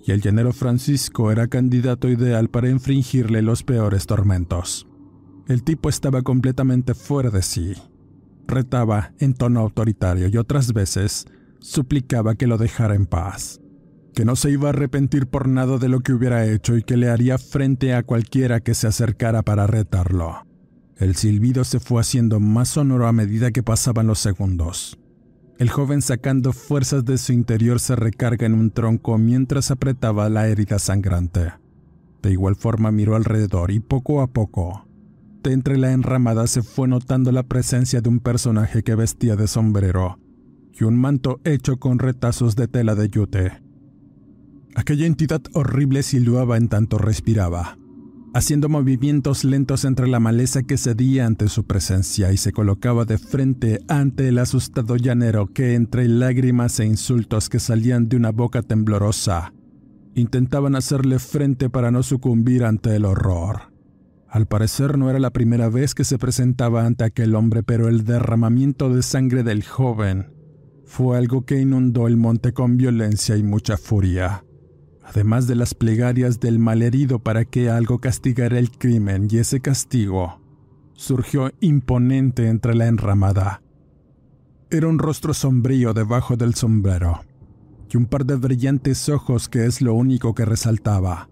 Y 0.05 0.13
el 0.13 0.21
llanero 0.21 0.53
Francisco 0.53 1.33
era 1.33 1.47
candidato 1.47 2.11
ideal 2.11 2.51
para 2.51 2.69
infringirle 2.69 3.41
los 3.41 3.63
peores 3.63 4.05
tormentos. 4.07 4.87
El 5.49 5.63
tipo 5.63 5.89
estaba 5.89 6.21
completamente 6.21 6.93
fuera 6.93 7.31
de 7.31 7.41
sí. 7.41 7.73
Retaba 8.47 9.15
en 9.19 9.33
tono 9.33 9.61
autoritario 9.61 10.29
y 10.29 10.37
otras 10.37 10.75
veces 10.75 11.25
suplicaba 11.59 12.35
que 12.35 12.47
lo 12.47 12.59
dejara 12.59 12.95
en 12.95 13.07
paz, 13.07 13.63
que 14.15 14.27
no 14.27 14.37
se 14.37 14.51
iba 14.51 14.69
a 14.69 14.73
arrepentir 14.73 15.27
por 15.27 15.49
nada 15.49 15.79
de 15.79 15.89
lo 15.89 16.01
que 16.01 16.13
hubiera 16.13 16.45
hecho 16.45 16.77
y 16.77 16.83
que 16.83 16.99
le 16.99 17.09
haría 17.09 17.39
frente 17.39 17.95
a 17.95 18.03
cualquiera 18.03 18.61
que 18.61 18.75
se 18.75 18.89
acercara 18.89 19.43
para 19.43 19.67
retarlo. 19.67 20.52
El 21.03 21.17
silbido 21.17 21.65
se 21.65 21.81
fue 21.81 22.01
haciendo 22.01 22.39
más 22.39 22.69
sonoro 22.69 23.09
a 23.09 23.13
medida 23.13 23.51
que 23.51 23.65
pasaban 23.65 24.07
los 24.07 24.21
segundos. 24.21 25.01
El 25.59 25.69
joven 25.69 26.01
sacando 26.01 26.53
fuerzas 26.53 27.05
de 27.05 27.19
su 27.19 27.33
interior 27.33 27.81
se 27.81 27.97
recarga 27.97 28.47
en 28.47 28.55
un 28.55 28.71
tronco 28.71 29.19
mientras 29.19 29.73
apretaba 29.73 30.29
la 30.29 30.47
herida 30.47 30.79
sangrante. 30.79 31.55
De 32.23 32.31
igual 32.31 32.55
forma 32.55 32.93
miró 32.93 33.17
alrededor 33.17 33.73
y 33.73 33.81
poco 33.81 34.23
a 34.23 34.29
poco, 34.29 34.87
de 35.43 35.53
entre 35.53 35.77
la 35.77 35.91
enramada 35.91 36.47
se 36.47 36.63
fue 36.63 36.87
notando 36.87 37.33
la 37.33 37.43
presencia 37.43 38.01
de 38.01 38.09
un 38.09 38.21
personaje 38.21 38.85
que 38.85 38.95
vestía 38.95 39.35
de 39.35 39.49
sombrero 39.49 40.21
y 40.73 40.85
un 40.85 40.97
manto 40.97 41.41
hecho 41.43 41.79
con 41.79 41.99
retazos 41.99 42.55
de 42.55 42.69
tela 42.69 42.95
de 42.95 43.09
yute. 43.09 43.61
Aquella 44.77 45.07
entidad 45.07 45.43
horrible 45.53 46.05
silbaba 46.05 46.59
en 46.59 46.69
tanto 46.69 46.97
respiraba 46.99 47.77
haciendo 48.35 48.69
movimientos 48.69 49.45
lentos 49.45 49.85
entre 49.85 50.09
la 50.09 50.21
maleza 50.21 50.63
que 50.63 50.79
cedía 50.79 51.27
ante 51.27 51.49
su 51.49 51.65
presencia 51.65 52.33
y 52.33 52.37
se 52.37 52.53
colocaba 52.53 53.05
de 53.05 53.19
frente 53.19 53.81
ante 53.89 54.29
el 54.29 54.39
asustado 54.39 54.97
llanero 54.97 55.49
que 55.49 55.75
entre 55.75 56.09
lágrimas 56.09 56.81
e 56.81 56.87
insultos 56.87 57.49
que 57.49 57.59
salían 57.59 58.09
de 58.09 58.17
una 58.17 58.31
boca 58.31 58.63
temblorosa, 58.63 59.53
intentaban 60.15 60.77
hacerle 60.77 61.19
frente 61.19 61.69
para 61.69 61.91
no 61.91 62.03
sucumbir 62.03 62.65
ante 62.65 62.97
el 62.97 63.05
horror. 63.05 63.73
Al 64.29 64.47
parecer 64.47 64.97
no 64.97 65.11
era 65.11 65.19
la 65.19 65.31
primera 65.31 65.69
vez 65.69 65.95
que 65.95 66.05
se 66.05 66.19
presentaba 66.19 66.87
ante 66.87 67.05
aquel 67.05 67.35
hombre, 67.35 67.63
pero 67.63 67.89
el 67.89 68.05
derramamiento 68.05 68.89
de 68.89 69.03
sangre 69.03 69.43
del 69.43 69.63
joven 69.63 70.33
fue 70.87 71.19
algo 71.19 71.45
que 71.45 71.61
inundó 71.61 72.07
el 72.07 72.17
monte 72.17 72.53
con 72.55 72.79
violencia 72.79 73.37
y 73.37 73.43
mucha 73.43 73.77
furia 73.77 74.43
además 75.05 75.47
de 75.47 75.57
las 75.57 75.75
plegarias 75.75 76.41
del 76.41 76.59
malherido 76.59 77.19
para 77.19 77.45
que 77.45 77.71
algo 77.71 78.01
castigara 78.01 78.59
el 78.59 78.71
crimen 78.71 79.29
y 79.31 79.39
ese 79.39 79.61
castigo 79.61 80.41
surgió 80.95 81.51
imponente 81.61 82.49
entre 82.49 82.75
la 82.75 82.87
enramada. 82.87 83.63
Era 84.71 84.89
un 84.89 84.99
rostro 84.99 85.35
sombrío 85.35 85.93
debajo 85.93 86.37
del 86.37 86.55
sombrero 86.55 87.21
y 87.93 87.97
un 87.97 88.07
par 88.07 88.25
de 88.25 88.37
brillantes 88.37 89.09
ojos 89.09 89.49
que 89.49 89.67
es 89.67 89.83
lo 89.83 89.95
único 89.95 90.35
que 90.35 90.45
resaltaba, 90.45 91.29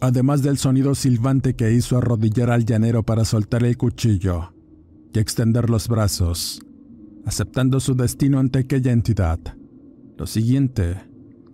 además 0.00 0.42
del 0.42 0.58
sonido 0.58 0.94
silbante 0.94 1.54
que 1.54 1.72
hizo 1.72 1.96
arrodillar 1.96 2.50
al 2.50 2.66
llanero 2.66 3.02
para 3.02 3.24
soltar 3.24 3.64
el 3.64 3.76
cuchillo 3.76 4.52
y 5.14 5.18
extender 5.18 5.70
los 5.70 5.88
brazos, 5.88 6.60
aceptando 7.24 7.80
su 7.80 7.94
destino 7.94 8.38
ante 8.38 8.58
aquella 8.58 8.92
entidad. 8.92 9.38
Lo 10.18 10.26
siguiente 10.26 10.96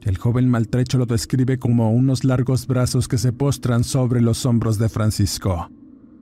el 0.05 0.19
joven 0.19 0.49
maltrecho 0.49 0.99
lo 0.99 1.07
describe 1.07 1.59
como 1.59 1.93
unos 1.93 2.25
largos 2.25 2.67
brazos 2.67 3.07
que 3.07 3.19
se 3.19 3.33
postran 3.33 3.85
sobre 3.85 4.21
los 4.21 4.45
hombros 4.47 4.79
de 4.79 4.89
Francisco. 4.89 5.71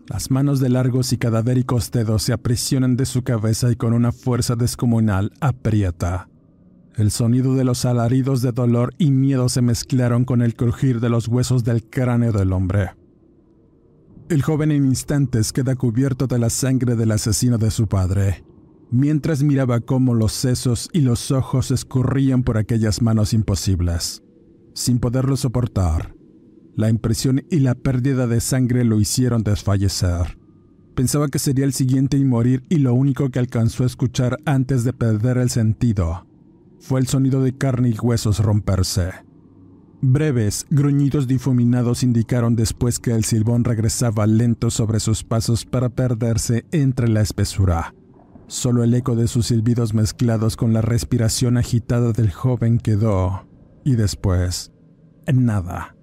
Las 0.06 0.30
manos 0.30 0.60
de 0.60 0.68
largos 0.68 1.12
y 1.12 1.18
cadavéricos 1.18 1.90
dedos 1.90 2.24
se 2.24 2.32
aprisionan 2.32 2.96
de 2.96 3.06
su 3.06 3.22
cabeza 3.22 3.70
y 3.70 3.76
con 3.76 3.92
una 3.92 4.12
fuerza 4.12 4.56
descomunal 4.56 5.32
aprieta. 5.40 6.28
El 6.96 7.10
sonido 7.10 7.54
de 7.54 7.64
los 7.64 7.84
alaridos 7.84 8.42
de 8.42 8.52
dolor 8.52 8.92
y 8.98 9.12
miedo 9.12 9.48
se 9.48 9.62
mezclaron 9.62 10.24
con 10.24 10.42
el 10.42 10.54
crujir 10.54 11.00
de 11.00 11.08
los 11.08 11.28
huesos 11.28 11.64
del 11.64 11.84
cráneo 11.84 12.32
del 12.32 12.52
hombre. 12.52 12.90
El 14.28 14.42
joven 14.42 14.72
en 14.72 14.84
instantes 14.84 15.52
queda 15.52 15.74
cubierto 15.74 16.26
de 16.26 16.38
la 16.38 16.50
sangre 16.50 16.96
del 16.96 17.12
asesino 17.12 17.56
de 17.56 17.70
su 17.70 17.86
padre 17.86 18.44
mientras 18.90 19.42
miraba 19.42 19.80
cómo 19.80 20.14
los 20.14 20.32
sesos 20.32 20.88
y 20.92 21.00
los 21.00 21.30
ojos 21.30 21.70
escurrían 21.70 22.42
por 22.42 22.58
aquellas 22.58 23.02
manos 23.02 23.32
imposibles. 23.32 24.22
Sin 24.74 24.98
poderlo 24.98 25.36
soportar, 25.36 26.14
la 26.76 26.88
impresión 26.88 27.44
y 27.50 27.60
la 27.60 27.74
pérdida 27.74 28.26
de 28.26 28.40
sangre 28.40 28.84
lo 28.84 29.00
hicieron 29.00 29.42
desfallecer. 29.42 30.38
Pensaba 30.94 31.28
que 31.28 31.38
sería 31.38 31.64
el 31.64 31.72
siguiente 31.72 32.16
en 32.16 32.28
morir 32.28 32.62
y 32.68 32.76
lo 32.76 32.94
único 32.94 33.30
que 33.30 33.38
alcanzó 33.38 33.84
a 33.84 33.86
escuchar 33.86 34.38
antes 34.44 34.84
de 34.84 34.92
perder 34.92 35.38
el 35.38 35.50
sentido 35.50 36.26
fue 36.80 36.98
el 36.98 37.06
sonido 37.06 37.42
de 37.42 37.56
carne 37.56 37.90
y 37.90 37.98
huesos 37.98 38.40
romperse. 38.40 39.10
Breves 40.02 40.66
gruñidos 40.70 41.26
difuminados 41.26 42.02
indicaron 42.02 42.56
después 42.56 42.98
que 42.98 43.12
el 43.12 43.24
silbón 43.24 43.64
regresaba 43.64 44.26
lento 44.26 44.70
sobre 44.70 44.98
sus 44.98 45.22
pasos 45.22 45.66
para 45.66 45.90
perderse 45.90 46.64
entre 46.72 47.08
la 47.08 47.20
espesura 47.20 47.94
Solo 48.50 48.82
el 48.82 48.92
eco 48.94 49.14
de 49.14 49.28
sus 49.28 49.46
silbidos 49.46 49.94
mezclados 49.94 50.56
con 50.56 50.72
la 50.72 50.80
respiración 50.82 51.56
agitada 51.56 52.10
del 52.10 52.32
joven 52.32 52.78
quedó, 52.80 53.46
y 53.84 53.94
después, 53.94 54.72
nada. 55.32 55.94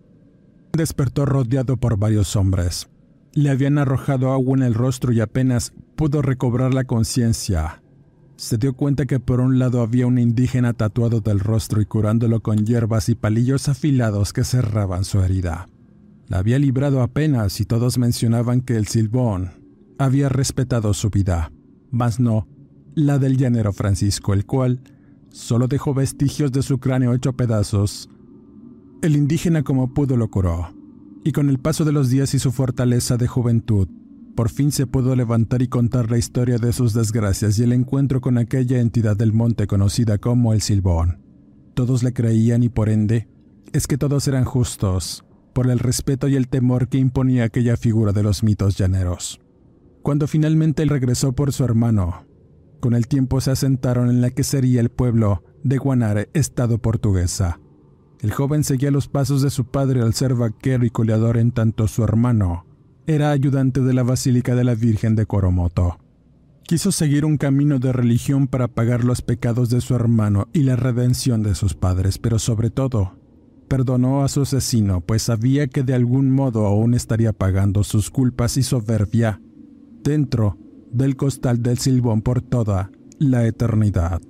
Despertó 0.72 1.26
rodeado 1.26 1.76
por 1.76 1.98
varios 1.98 2.38
hombres. 2.38 2.88
Le 3.34 3.50
habían 3.50 3.78
arrojado 3.78 4.32
agua 4.32 4.56
en 4.56 4.64
el 4.64 4.76
rostro 4.76 5.12
y 5.12 5.20
apenas 5.20 5.74
pudo 5.98 6.22
recobrar 6.22 6.74
la 6.74 6.86
conciencia. 6.86 7.84
Se 8.38 8.58
dio 8.58 8.78
cuenta 8.78 9.06
que 9.08 9.20
por 9.20 9.42
un 9.42 9.60
lado 9.60 9.82
había 9.82 10.08
un 10.08 10.18
indígena 10.18 10.72
tatuado 10.72 11.20
del 11.20 11.42
rostro 11.42 11.82
y 11.82 11.86
curándolo 11.86 12.40
con 12.40 12.66
hierbas 12.66 13.10
y 13.10 13.16
palillos 13.16 13.68
afilados 13.68 14.32
que 14.32 14.46
cerraban 14.46 15.04
su 15.04 15.20
herida. 15.20 15.68
La 16.28 16.38
había 16.38 16.60
librado 16.60 17.02
apenas 17.02 17.60
y 17.60 17.66
todos 17.66 17.98
mencionaban 17.98 18.62
que 18.62 18.78
el 18.78 18.88
silbón 18.88 19.52
había 19.98 20.30
respetado 20.30 20.94
su 20.94 21.10
vida 21.10 21.52
mas 21.98 22.20
no 22.20 22.48
la 22.98 23.20
del 23.20 23.38
llanero 23.38 23.74
Francisco, 23.74 24.34
el 24.34 24.48
cual 24.48 24.82
solo 25.30 25.68
dejó 25.68 25.94
vestigios 25.94 26.52
de 26.52 26.64
su 26.64 26.80
cráneo 26.80 27.14
hecho 27.14 27.34
pedazos. 27.34 28.10
El 29.04 29.16
indígena 29.16 29.62
como 29.62 29.94
pudo 29.94 30.18
lo 30.18 30.32
curó, 30.32 30.74
y 31.24 31.32
con 31.32 31.50
el 31.50 31.60
paso 31.60 31.86
de 31.86 31.92
los 31.92 32.10
días 32.10 32.34
y 32.34 32.40
su 32.40 32.52
fortaleza 32.52 33.18
de 33.18 33.28
juventud, 33.28 33.88
por 34.36 34.50
fin 34.50 34.72
se 34.72 34.88
pudo 34.88 35.16
levantar 35.16 35.62
y 35.62 35.68
contar 35.68 36.10
la 36.10 36.18
historia 36.18 36.58
de 36.58 36.74
sus 36.74 36.94
desgracias 36.94 37.60
y 37.60 37.64
el 37.64 37.74
encuentro 37.74 38.20
con 38.20 38.40
aquella 38.40 38.80
entidad 38.80 39.16
del 39.16 39.32
monte 39.32 39.68
conocida 39.68 40.18
como 40.18 40.54
el 40.54 40.62
Silbón. 40.62 41.20
Todos 41.76 42.02
le 42.02 42.14
creían 42.14 42.64
y 42.64 42.70
por 42.70 42.90
ende, 42.90 43.28
es 43.74 43.86
que 43.86 44.00
todos 44.00 44.28
eran 44.28 44.44
justos, 44.44 45.24
por 45.54 45.70
el 45.70 45.78
respeto 45.78 46.28
y 46.28 46.36
el 46.36 46.48
temor 46.48 46.88
que 46.88 46.98
imponía 46.98 47.44
aquella 47.44 47.78
figura 47.78 48.12
de 48.12 48.24
los 48.24 48.42
mitos 48.42 48.76
llaneros. 48.76 49.40
Cuando 50.08 50.26
finalmente 50.26 50.84
él 50.84 50.90
regresó 50.90 51.34
por 51.34 51.52
su 51.52 51.66
hermano, 51.66 52.26
con 52.80 52.94
el 52.94 53.10
tiempo 53.10 53.42
se 53.42 53.52
asentaron 53.52 54.10
en 54.10 54.22
la 54.22 54.30
que 54.30 54.46
sería 54.46 54.80
el 54.80 54.88
pueblo 54.88 55.44
de 55.66 55.80
Guanare, 55.80 56.30
estado 56.34 56.78
portuguesa. 56.78 57.60
El 58.22 58.32
joven 58.32 58.64
seguía 58.64 58.90
los 58.90 59.10
pasos 59.10 59.42
de 59.42 59.50
su 59.50 59.66
padre 59.66 60.02
al 60.02 60.14
ser 60.14 60.34
vaquero 60.34 60.86
y 60.86 60.92
coleador 60.92 61.36
en 61.36 61.52
tanto 61.52 61.90
su 61.90 62.06
hermano 62.06 62.66
era 63.06 63.32
ayudante 63.32 63.82
de 63.82 63.94
la 63.94 64.04
Basílica 64.04 64.56
de 64.56 64.64
la 64.64 64.76
Virgen 64.76 65.18
de 65.18 65.26
Coromoto. 65.26 65.98
Quiso 66.64 66.94
seguir 66.94 67.26
un 67.26 67.36
camino 67.36 67.78
de 67.78 67.92
religión 67.92 68.48
para 68.48 68.70
pagar 68.70 69.04
los 69.04 69.22
pecados 69.22 69.70
de 69.70 69.82
su 69.82 69.94
hermano 69.94 70.48
y 70.54 70.62
la 70.62 70.78
redención 70.78 71.44
de 71.44 71.54
sus 71.54 71.74
padres, 71.74 72.18
pero 72.18 72.40
sobre 72.40 72.70
todo, 72.70 73.18
perdonó 73.68 74.24
a 74.24 74.30
su 74.30 74.44
asesino, 74.44 75.02
pues 75.02 75.24
sabía 75.24 75.68
que 75.68 75.84
de 75.84 75.96
algún 75.96 76.32
modo 76.32 76.66
aún 76.66 76.94
estaría 76.94 77.34
pagando 77.34 77.84
sus 77.84 78.10
culpas 78.10 78.56
y 78.56 78.64
soberbia 78.64 79.42
dentro 80.08 80.58
del 80.90 81.18
costal 81.18 81.62
del 81.62 81.80
Silbón 81.80 82.22
por 82.22 82.42
toda 82.42 82.92
la 83.20 83.46
eternidad. 83.46 84.22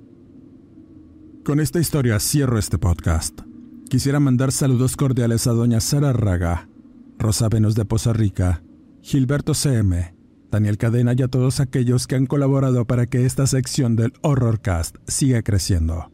Con 1.44 1.60
esta 1.60 1.78
historia 1.78 2.18
cierro 2.18 2.58
este 2.58 2.78
podcast. 2.78 3.42
Quisiera 3.88 4.18
mandar 4.18 4.50
saludos 4.50 4.96
cordiales 4.96 5.46
a 5.46 5.52
doña 5.52 5.80
Sara 5.80 6.12
Raga, 6.12 6.68
Rosa 7.16 7.48
Venus 7.48 7.76
de 7.76 7.84
Poza 7.84 8.12
Rica, 8.12 8.64
Gilberto 9.02 9.54
CM, 9.54 10.16
Daniel 10.50 10.78
Cadena 10.78 11.14
y 11.16 11.22
a 11.22 11.28
todos 11.28 11.60
aquellos 11.60 12.08
que 12.08 12.16
han 12.16 12.26
colaborado 12.26 12.84
para 12.84 13.06
que 13.06 13.24
esta 13.24 13.46
sección 13.46 13.94
del 13.94 14.12
Horrorcast 14.22 14.96
siga 15.06 15.42
creciendo. 15.42 16.10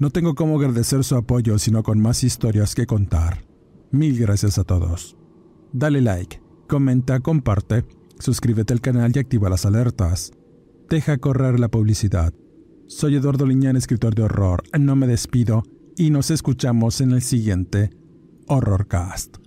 No 0.00 0.10
tengo 0.10 0.34
cómo 0.34 0.58
agradecer 0.58 1.04
su 1.04 1.14
apoyo 1.14 1.60
sino 1.60 1.84
con 1.84 2.00
más 2.00 2.24
historias 2.24 2.74
que 2.74 2.86
contar. 2.86 3.44
Mil 3.92 4.18
gracias 4.18 4.58
a 4.58 4.64
todos. 4.64 5.16
Dale 5.72 6.00
like, 6.00 6.42
comenta, 6.66 7.20
comparte 7.20 7.84
Suscríbete 8.18 8.72
al 8.72 8.80
canal 8.80 9.12
y 9.14 9.18
activa 9.18 9.48
las 9.48 9.66
alertas. 9.66 10.32
Deja 10.88 11.18
correr 11.18 11.60
la 11.60 11.68
publicidad. 11.68 12.32
Soy 12.86 13.16
Eduardo 13.16 13.46
Liñán, 13.46 13.76
escritor 13.76 14.14
de 14.14 14.22
horror. 14.22 14.62
No 14.78 14.96
me 14.96 15.06
despido 15.06 15.62
y 15.96 16.10
nos 16.10 16.30
escuchamos 16.30 17.00
en 17.00 17.12
el 17.12 17.22
siguiente 17.22 17.90
Horrorcast. 18.46 19.45